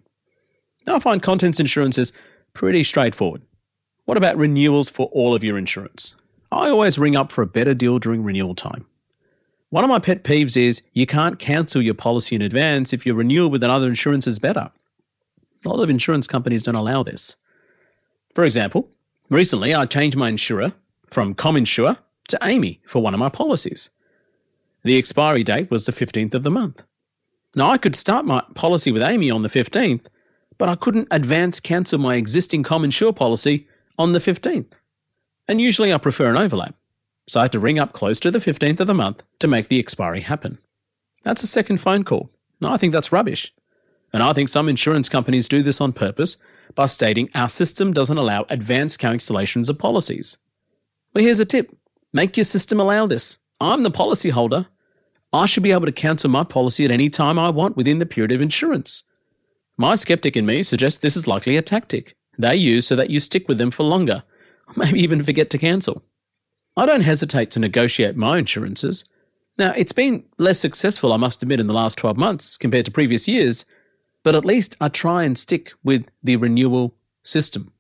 Now, 0.88 0.96
I 0.96 1.00
find 1.00 1.22
contents 1.22 1.60
insurance 1.60 1.98
is 1.98 2.14
pretty 2.54 2.84
straightforward. 2.84 3.44
What 4.06 4.18
about 4.18 4.38
renewals 4.38 4.90
for 4.90 5.08
all 5.08 5.36
of 5.36 5.44
your 5.44 5.58
insurance? 5.58 6.16
I 6.52 6.70
always 6.70 6.98
ring 6.98 7.16
up 7.16 7.32
for 7.32 7.42
a 7.42 7.48
better 7.48 7.74
deal 7.74 8.00
during 8.00 8.24
renewal 8.24 8.56
time. 8.56 8.86
One 9.70 9.84
of 9.84 9.90
my 9.90 10.00
pet 10.00 10.24
peeves 10.24 10.56
is 10.56 10.82
you 10.94 11.06
can't 11.06 11.40
cancel 11.40 11.82
your 11.82 11.94
policy 11.94 12.38
in 12.38 12.42
advance 12.42 12.94
if 12.94 13.06
your 13.06 13.16
renewal 13.16 13.50
with 13.50 13.64
another 13.64 13.90
insurance 13.90 14.26
is 14.26 14.40
better. 14.40 14.72
A 15.66 15.70
lot 15.70 15.84
of 15.84 15.90
insurance 15.90 16.26
companies 16.26 16.64
don't 16.64 16.76
allow 16.76 17.04
this. 17.04 17.36
For 18.34 18.46
example, 18.46 18.90
recently 19.30 19.76
I 19.76 19.86
changed 19.86 20.16
my 20.16 20.30
insurer 20.30 20.72
from 21.08 21.36
CommInsure 21.36 21.98
to 22.30 22.40
AAMI 22.42 22.80
for 22.86 23.02
one 23.02 23.14
of 23.14 23.20
my 23.20 23.28
policies. 23.28 23.90
The 24.84 24.98
expiry 24.98 25.44
date 25.44 25.70
was 25.70 25.86
the 25.86 25.92
15th 25.92 26.34
of 26.34 26.44
the 26.44 26.52
month. 26.52 26.84
Now 27.54 27.70
I 27.70 27.78
could 27.78 27.96
start 27.96 28.24
my 28.24 28.44
policy 28.56 28.94
with 28.94 29.02
AAMI 29.02 29.36
on 29.36 29.42
the 29.42 29.50
15th, 29.50 30.08
but 30.58 30.70
I 30.70 30.76
couldn't 30.76 31.10
advance 31.12 31.60
cancel 31.60 32.00
my 32.00 32.16
existing 32.16 32.64
CommInsure 32.64 33.14
policy 33.14 33.68
on 33.98 34.14
the 34.14 34.20
15th. 34.20 34.74
And 35.46 35.60
usually 35.60 35.92
I 35.92 35.98
prefer 35.98 36.30
an 36.30 36.38
overlap. 36.38 36.76
So 37.28 37.40
I 37.40 37.44
had 37.44 37.52
to 37.54 37.60
ring 37.60 37.80
up 37.80 37.94
close 37.94 38.20
to 38.22 38.32
the 38.32 38.40
15th 38.40 38.80
of 38.80 38.88
the 38.88 38.94
month 38.94 39.24
to 39.40 39.48
make 39.48 39.68
the 39.68 39.80
expiry 39.80 40.22
happen. 40.22 40.58
That's 41.24 41.44
a 41.44 41.48
second 41.48 41.80
phone 41.80 42.04
call. 42.04 42.30
No, 42.62 42.72
I 42.72 42.78
think 42.78 42.94
that's 42.94 43.12
rubbish. 43.12 43.54
And 44.14 44.24
I 44.24 44.34
think 44.34 44.50
some 44.50 44.70
insurance 44.70 45.10
companies 45.10 45.50
do 45.50 45.62
this 45.62 45.82
on 45.82 45.92
purpose 45.94 46.38
by 46.76 46.86
stating 46.86 47.30
our 47.36 47.50
system 47.50 47.94
doesn't 47.94 48.18
allow 48.18 48.46
advanced 48.50 49.00
calculations 49.00 49.70
of 49.70 49.78
policies. 49.78 50.38
Well, 51.14 51.24
here's 51.24 51.40
a 51.40 51.46
tip 51.46 51.76
make 52.14 52.38
your 52.38 52.46
system 52.46 52.80
allow 52.80 53.06
this. 53.06 53.38
I'm 53.60 53.84
the 53.84 53.92
policyholder. 53.92 54.68
I 55.34 55.46
should 55.46 55.64
be 55.64 55.72
able 55.72 55.86
to 55.86 55.92
cancel 55.92 56.30
my 56.30 56.44
policy 56.44 56.86
at 56.86 56.92
any 56.92 57.10
time 57.10 57.38
I 57.38 57.50
want 57.50 57.76
within 57.76 58.00
the 58.00 58.06
period 58.06 58.32
of 58.32 58.42
insurance. 58.42 59.04
My 59.78 59.96
skeptic 59.96 60.38
in 60.38 60.46
me 60.46 60.64
suggests 60.64 61.00
this 61.00 61.18
is 61.18 61.28
likely 61.28 61.58
a 61.58 61.62
tactic 61.62 62.16
they 62.38 62.56
use 62.56 62.88
so 62.88 62.96
that 62.96 63.10
you 63.10 63.20
stick 63.20 63.48
with 63.48 63.58
them 63.58 63.72
for 63.72 63.84
longer, 63.84 64.24
maybe 64.78 65.02
even 65.02 65.24
forget 65.24 65.50
to 65.50 65.58
cancel. 65.58 66.04
I 66.78 66.86
don't 66.86 67.02
hesitate 67.02 67.50
to 67.52 67.60
negotiate 67.60 68.16
my 68.16 68.38
insurances. 68.38 69.04
Now, 69.58 69.74
it's 69.76 69.92
been 69.92 70.26
less 70.38 70.60
successful, 70.60 71.12
I 71.12 71.18
must 71.18 71.42
admit, 71.42 71.60
in 71.60 71.66
the 71.66 71.74
last 71.74 71.98
12 71.98 72.16
months 72.16 72.56
compared 72.56 72.86
to 72.86 72.92
previous 72.92 73.28
years, 73.28 73.66
but 74.24 74.36
at 74.36 74.46
least 74.46 74.78
I 74.80 74.88
try 74.88 75.24
and 75.24 75.36
stick 75.36 75.74
with 75.84 76.12
the 76.22 76.36
renewal 76.36 76.96
system. 77.24 77.74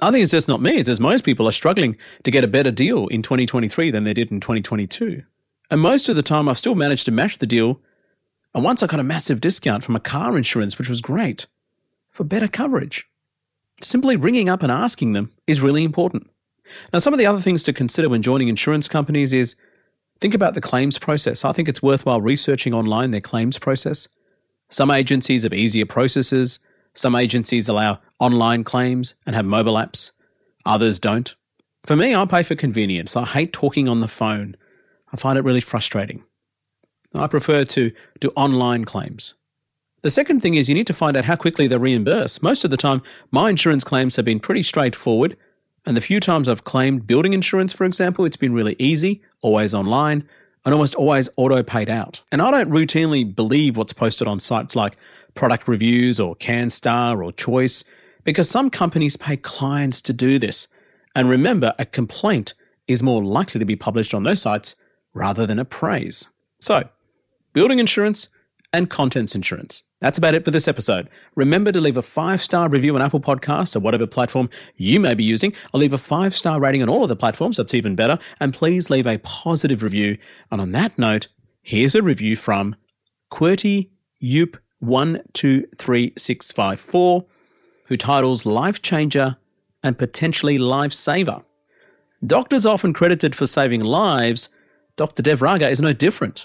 I 0.00 0.10
think 0.10 0.24
it's 0.24 0.32
just 0.32 0.48
not 0.48 0.60
me, 0.60 0.78
it's 0.78 0.88
just 0.88 1.00
most 1.00 1.24
people 1.24 1.46
are 1.48 1.52
struggling 1.52 1.96
to 2.24 2.32
get 2.32 2.42
a 2.42 2.48
better 2.48 2.72
deal 2.72 3.06
in 3.06 3.22
2023 3.22 3.92
than 3.92 4.02
they 4.02 4.12
did 4.12 4.32
in 4.32 4.40
2022. 4.40 5.22
And 5.70 5.80
most 5.80 6.08
of 6.08 6.16
the 6.16 6.22
time, 6.22 6.48
I've 6.48 6.58
still 6.58 6.74
managed 6.74 7.04
to 7.04 7.12
match 7.12 7.38
the 7.38 7.46
deal. 7.46 7.80
And 8.52 8.64
once 8.64 8.82
I 8.82 8.88
got 8.88 8.98
a 8.98 9.04
massive 9.04 9.40
discount 9.40 9.84
from 9.84 9.94
a 9.94 10.00
car 10.00 10.36
insurance, 10.36 10.76
which 10.76 10.88
was 10.88 11.00
great, 11.00 11.46
for 12.10 12.24
better 12.24 12.48
coverage. 12.48 13.08
Simply 13.80 14.16
ringing 14.16 14.48
up 14.48 14.62
and 14.62 14.72
asking 14.72 15.12
them 15.12 15.30
is 15.46 15.60
really 15.60 15.84
important. 15.84 16.28
Now, 16.92 16.98
some 16.98 17.12
of 17.12 17.18
the 17.18 17.26
other 17.26 17.40
things 17.40 17.62
to 17.64 17.72
consider 17.72 18.08
when 18.08 18.22
joining 18.22 18.48
insurance 18.48 18.88
companies 18.88 19.32
is 19.32 19.56
think 20.20 20.34
about 20.34 20.54
the 20.54 20.60
claims 20.60 20.98
process. 20.98 21.44
I 21.44 21.52
think 21.52 21.68
it's 21.68 21.82
worthwhile 21.82 22.20
researching 22.20 22.74
online 22.74 23.10
their 23.10 23.20
claims 23.20 23.58
process. 23.58 24.08
Some 24.70 24.90
agencies 24.90 25.42
have 25.42 25.52
easier 25.52 25.86
processes, 25.86 26.60
some 26.94 27.14
agencies 27.14 27.68
allow 27.68 28.00
online 28.18 28.64
claims 28.64 29.14
and 29.26 29.34
have 29.36 29.44
mobile 29.44 29.74
apps, 29.74 30.12
others 30.64 30.98
don't. 30.98 31.34
For 31.84 31.96
me, 31.96 32.14
I 32.14 32.24
pay 32.24 32.42
for 32.42 32.54
convenience. 32.54 33.16
I 33.16 33.24
hate 33.24 33.52
talking 33.52 33.88
on 33.88 34.00
the 34.00 34.08
phone. 34.08 34.56
I 35.12 35.16
find 35.16 35.38
it 35.38 35.44
really 35.44 35.60
frustrating. 35.60 36.24
I 37.14 37.26
prefer 37.26 37.64
to 37.64 37.92
do 38.20 38.32
online 38.34 38.84
claims. 38.84 39.34
The 40.02 40.10
second 40.10 40.40
thing 40.40 40.54
is 40.54 40.68
you 40.68 40.74
need 40.74 40.86
to 40.86 40.92
find 40.92 41.16
out 41.16 41.26
how 41.26 41.36
quickly 41.36 41.66
they 41.66 41.76
reimburse. 41.76 42.42
Most 42.42 42.64
of 42.64 42.70
the 42.70 42.76
time, 42.76 43.02
my 43.30 43.50
insurance 43.50 43.84
claims 43.84 44.16
have 44.16 44.24
been 44.24 44.40
pretty 44.40 44.62
straightforward 44.62 45.36
and 45.86 45.96
the 45.96 46.00
few 46.00 46.20
times 46.20 46.48
I've 46.48 46.64
claimed 46.64 47.06
building 47.06 47.32
insurance, 47.32 47.72
for 47.72 47.84
example, 47.84 48.24
it's 48.24 48.36
been 48.36 48.54
really 48.54 48.76
easy, 48.78 49.22
always 49.42 49.74
online, 49.74 50.26
and 50.64 50.72
almost 50.72 50.94
always 50.94 51.28
auto 51.36 51.62
paid 51.62 51.90
out. 51.90 52.22
And 52.32 52.40
I 52.40 52.50
don't 52.50 52.70
routinely 52.70 53.34
believe 53.34 53.76
what's 53.76 53.92
posted 53.92 54.26
on 54.26 54.40
sites 54.40 54.74
like 54.74 54.96
product 55.34 55.68
reviews 55.68 56.18
or 56.18 56.36
CanStar 56.36 57.22
or 57.22 57.32
Choice, 57.32 57.84
because 58.24 58.48
some 58.48 58.70
companies 58.70 59.16
pay 59.16 59.36
clients 59.36 60.00
to 60.02 60.12
do 60.12 60.38
this. 60.38 60.68
And 61.14 61.28
remember, 61.28 61.74
a 61.78 61.84
complaint 61.84 62.54
is 62.88 63.02
more 63.02 63.22
likely 63.22 63.58
to 63.58 63.66
be 63.66 63.76
published 63.76 64.14
on 64.14 64.22
those 64.22 64.40
sites 64.40 64.76
rather 65.12 65.46
than 65.46 65.58
a 65.58 65.64
praise. 65.64 66.28
So, 66.60 66.88
building 67.52 67.78
insurance 67.78 68.28
and 68.72 68.88
contents 68.88 69.34
insurance. 69.34 69.84
That's 70.04 70.18
about 70.18 70.34
it 70.34 70.44
for 70.44 70.50
this 70.50 70.68
episode. 70.68 71.08
Remember 71.34 71.72
to 71.72 71.80
leave 71.80 71.96
a 71.96 72.02
five 72.02 72.42
star 72.42 72.68
review 72.68 72.94
on 72.94 73.00
Apple 73.00 73.20
Podcasts 73.20 73.74
or 73.74 73.80
whatever 73.80 74.06
platform 74.06 74.50
you 74.76 75.00
may 75.00 75.14
be 75.14 75.24
using. 75.24 75.54
I'll 75.72 75.80
leave 75.80 75.94
a 75.94 75.98
five 75.98 76.34
star 76.34 76.60
rating 76.60 76.82
on 76.82 76.90
all 76.90 77.04
of 77.04 77.08
the 77.08 77.16
platforms. 77.16 77.56
That's 77.56 77.72
even 77.72 77.96
better. 77.96 78.18
And 78.38 78.52
please 78.52 78.90
leave 78.90 79.06
a 79.06 79.16
positive 79.20 79.82
review. 79.82 80.18
And 80.50 80.60
on 80.60 80.72
that 80.72 80.98
note, 80.98 81.28
here's 81.62 81.94
a 81.94 82.02
review 82.02 82.36
from 82.36 82.76
QWERTY 83.32 83.88
Yoop 84.22 84.58
123654, 84.80 87.24
who 87.86 87.96
titles 87.96 88.44
Life 88.44 88.82
Changer 88.82 89.38
and 89.82 89.96
Potentially 89.96 90.58
Life 90.58 90.92
Saver. 90.92 91.40
Doctors 92.26 92.66
often 92.66 92.92
credited 92.92 93.34
for 93.34 93.46
saving 93.46 93.80
lives. 93.80 94.50
Dr. 94.96 95.22
Dev 95.22 95.40
Raga 95.40 95.70
is 95.70 95.80
no 95.80 95.94
different 95.94 96.44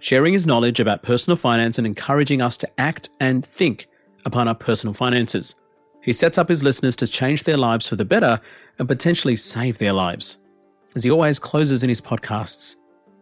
sharing 0.00 0.32
his 0.32 0.46
knowledge 0.46 0.80
about 0.80 1.02
personal 1.02 1.36
finance 1.36 1.78
and 1.78 1.86
encouraging 1.86 2.40
us 2.40 2.56
to 2.58 2.80
act 2.80 3.08
and 3.20 3.44
think 3.44 3.88
upon 4.24 4.48
our 4.48 4.54
personal 4.54 4.94
finances. 4.94 5.54
He 6.02 6.12
sets 6.12 6.38
up 6.38 6.48
his 6.48 6.62
listeners 6.62 6.96
to 6.96 7.06
change 7.06 7.44
their 7.44 7.56
lives 7.56 7.88
for 7.88 7.96
the 7.96 8.04
better 8.04 8.40
and 8.78 8.88
potentially 8.88 9.36
save 9.36 9.78
their 9.78 9.92
lives. 9.92 10.38
As 10.94 11.04
he 11.04 11.10
always 11.10 11.38
closes 11.38 11.82
in 11.82 11.88
his 11.88 12.00
podcasts, 12.00 12.76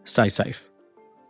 stay 0.05 0.29
safe. 0.29 0.69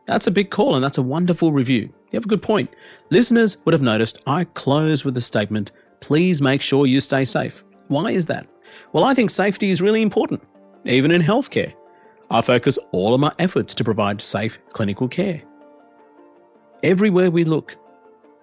That's 0.07 0.27
a 0.27 0.33
big 0.33 0.51
call 0.51 0.75
and 0.75 0.85
that's 0.85 0.99
a 0.99 1.03
wonderful 1.03 1.53
review. 1.53 1.93
You 2.11 2.17
have 2.17 2.25
a 2.25 2.29
good 2.29 2.43
point. 2.43 2.71
Listeners 3.11 3.57
would 3.65 3.73
have 3.73 3.83
noticed 3.83 4.21
I 4.27 4.45
close 4.45 5.05
with 5.05 5.15
the 5.15 5.21
statement, 5.21 5.73
please 6.01 6.41
make 6.43 6.63
sure 6.63 6.87
you 6.87 7.01
stay 7.01 7.25
safe. 7.25 7.65
Why 7.89 8.11
is 8.11 8.27
that? 8.27 8.47
Well, 8.93 9.05
I 9.05 9.15
think 9.15 9.31
safety 9.31 9.71
is 9.71 9.83
really 9.83 10.03
important, 10.03 10.43
even 10.85 11.11
in 11.11 11.23
healthcare. 11.23 11.75
I 12.31 12.41
focus 12.41 12.77
all 12.91 13.15
of 13.15 13.21
my 13.21 13.33
efforts 13.39 13.73
to 13.75 13.85
provide 13.85 14.21
safe 14.21 14.59
clinical 14.73 15.07
care. 15.07 15.43
Everywhere 16.83 17.31
we 17.31 17.45
look, 17.45 17.77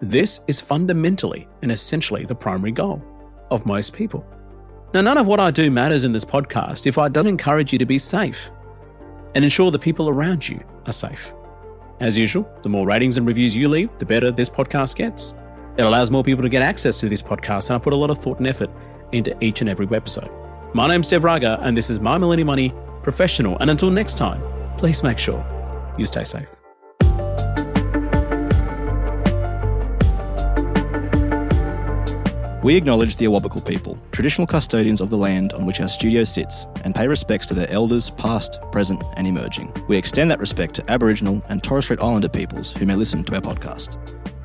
this 0.00 0.40
is 0.48 0.60
fundamentally 0.60 1.46
and 1.60 1.70
essentially 1.70 2.24
the 2.24 2.34
primary 2.34 2.72
goal 2.72 3.02
of 3.50 3.66
most 3.66 3.92
people. 3.92 4.26
Now, 4.94 5.02
none 5.02 5.18
of 5.18 5.26
what 5.26 5.40
I 5.40 5.50
do 5.50 5.70
matters 5.70 6.04
in 6.04 6.12
this 6.12 6.24
podcast 6.24 6.86
if 6.86 6.96
I 6.96 7.08
don't 7.08 7.26
encourage 7.26 7.72
you 7.72 7.78
to 7.78 7.86
be 7.86 7.98
safe 7.98 8.50
and 9.34 9.44
ensure 9.44 9.70
the 9.70 9.78
people 9.78 10.08
around 10.08 10.48
you 10.48 10.64
are 10.86 10.92
safe. 10.92 11.32
As 12.00 12.16
usual, 12.16 12.48
the 12.62 12.68
more 12.68 12.86
ratings 12.86 13.18
and 13.18 13.26
reviews 13.26 13.54
you 13.54 13.68
leave, 13.68 13.96
the 13.98 14.06
better 14.06 14.30
this 14.30 14.48
podcast 14.48 14.96
gets. 14.96 15.34
It 15.76 15.82
allows 15.82 16.10
more 16.10 16.24
people 16.24 16.42
to 16.42 16.48
get 16.48 16.62
access 16.62 17.00
to 17.00 17.08
this 17.08 17.22
podcast, 17.22 17.68
and 17.68 17.76
I 17.76 17.78
put 17.82 17.92
a 17.92 17.96
lot 17.96 18.10
of 18.10 18.18
thought 18.18 18.38
and 18.38 18.46
effort 18.46 18.70
into 19.12 19.36
each 19.44 19.60
and 19.60 19.68
every 19.68 19.86
episode. 19.94 20.30
My 20.72 20.88
name's 20.88 21.08
Dev 21.08 21.24
Raga, 21.24 21.58
and 21.62 21.76
this 21.76 21.90
is 21.90 22.00
My 22.00 22.16
Millennial 22.16 22.46
Money 22.46 22.72
professional. 23.04 23.56
And 23.60 23.70
until 23.70 23.90
next 23.90 24.18
time, 24.18 24.42
please 24.78 25.02
make 25.02 25.18
sure 25.18 25.44
you 25.96 26.06
stay 26.06 26.24
safe. 26.24 26.48
We 32.64 32.76
acknowledge 32.76 33.16
the 33.16 33.26
Awabakal 33.26 33.62
people, 33.62 33.98
traditional 34.10 34.46
custodians 34.46 35.02
of 35.02 35.10
the 35.10 35.18
land 35.18 35.52
on 35.52 35.66
which 35.66 35.82
our 35.82 35.88
studio 35.88 36.24
sits, 36.24 36.66
and 36.82 36.94
pay 36.94 37.06
respects 37.06 37.46
to 37.48 37.54
their 37.54 37.70
elders, 37.70 38.08
past, 38.08 38.58
present, 38.72 39.02
and 39.18 39.26
emerging. 39.26 39.70
We 39.86 39.98
extend 39.98 40.30
that 40.30 40.40
respect 40.40 40.74
to 40.76 40.90
Aboriginal 40.90 41.44
and 41.50 41.62
Torres 41.62 41.84
Strait 41.84 42.00
Islander 42.00 42.30
peoples 42.30 42.72
who 42.72 42.86
may 42.86 42.94
listen 42.94 43.22
to 43.24 43.34
our 43.34 43.42
podcast. 43.42 43.98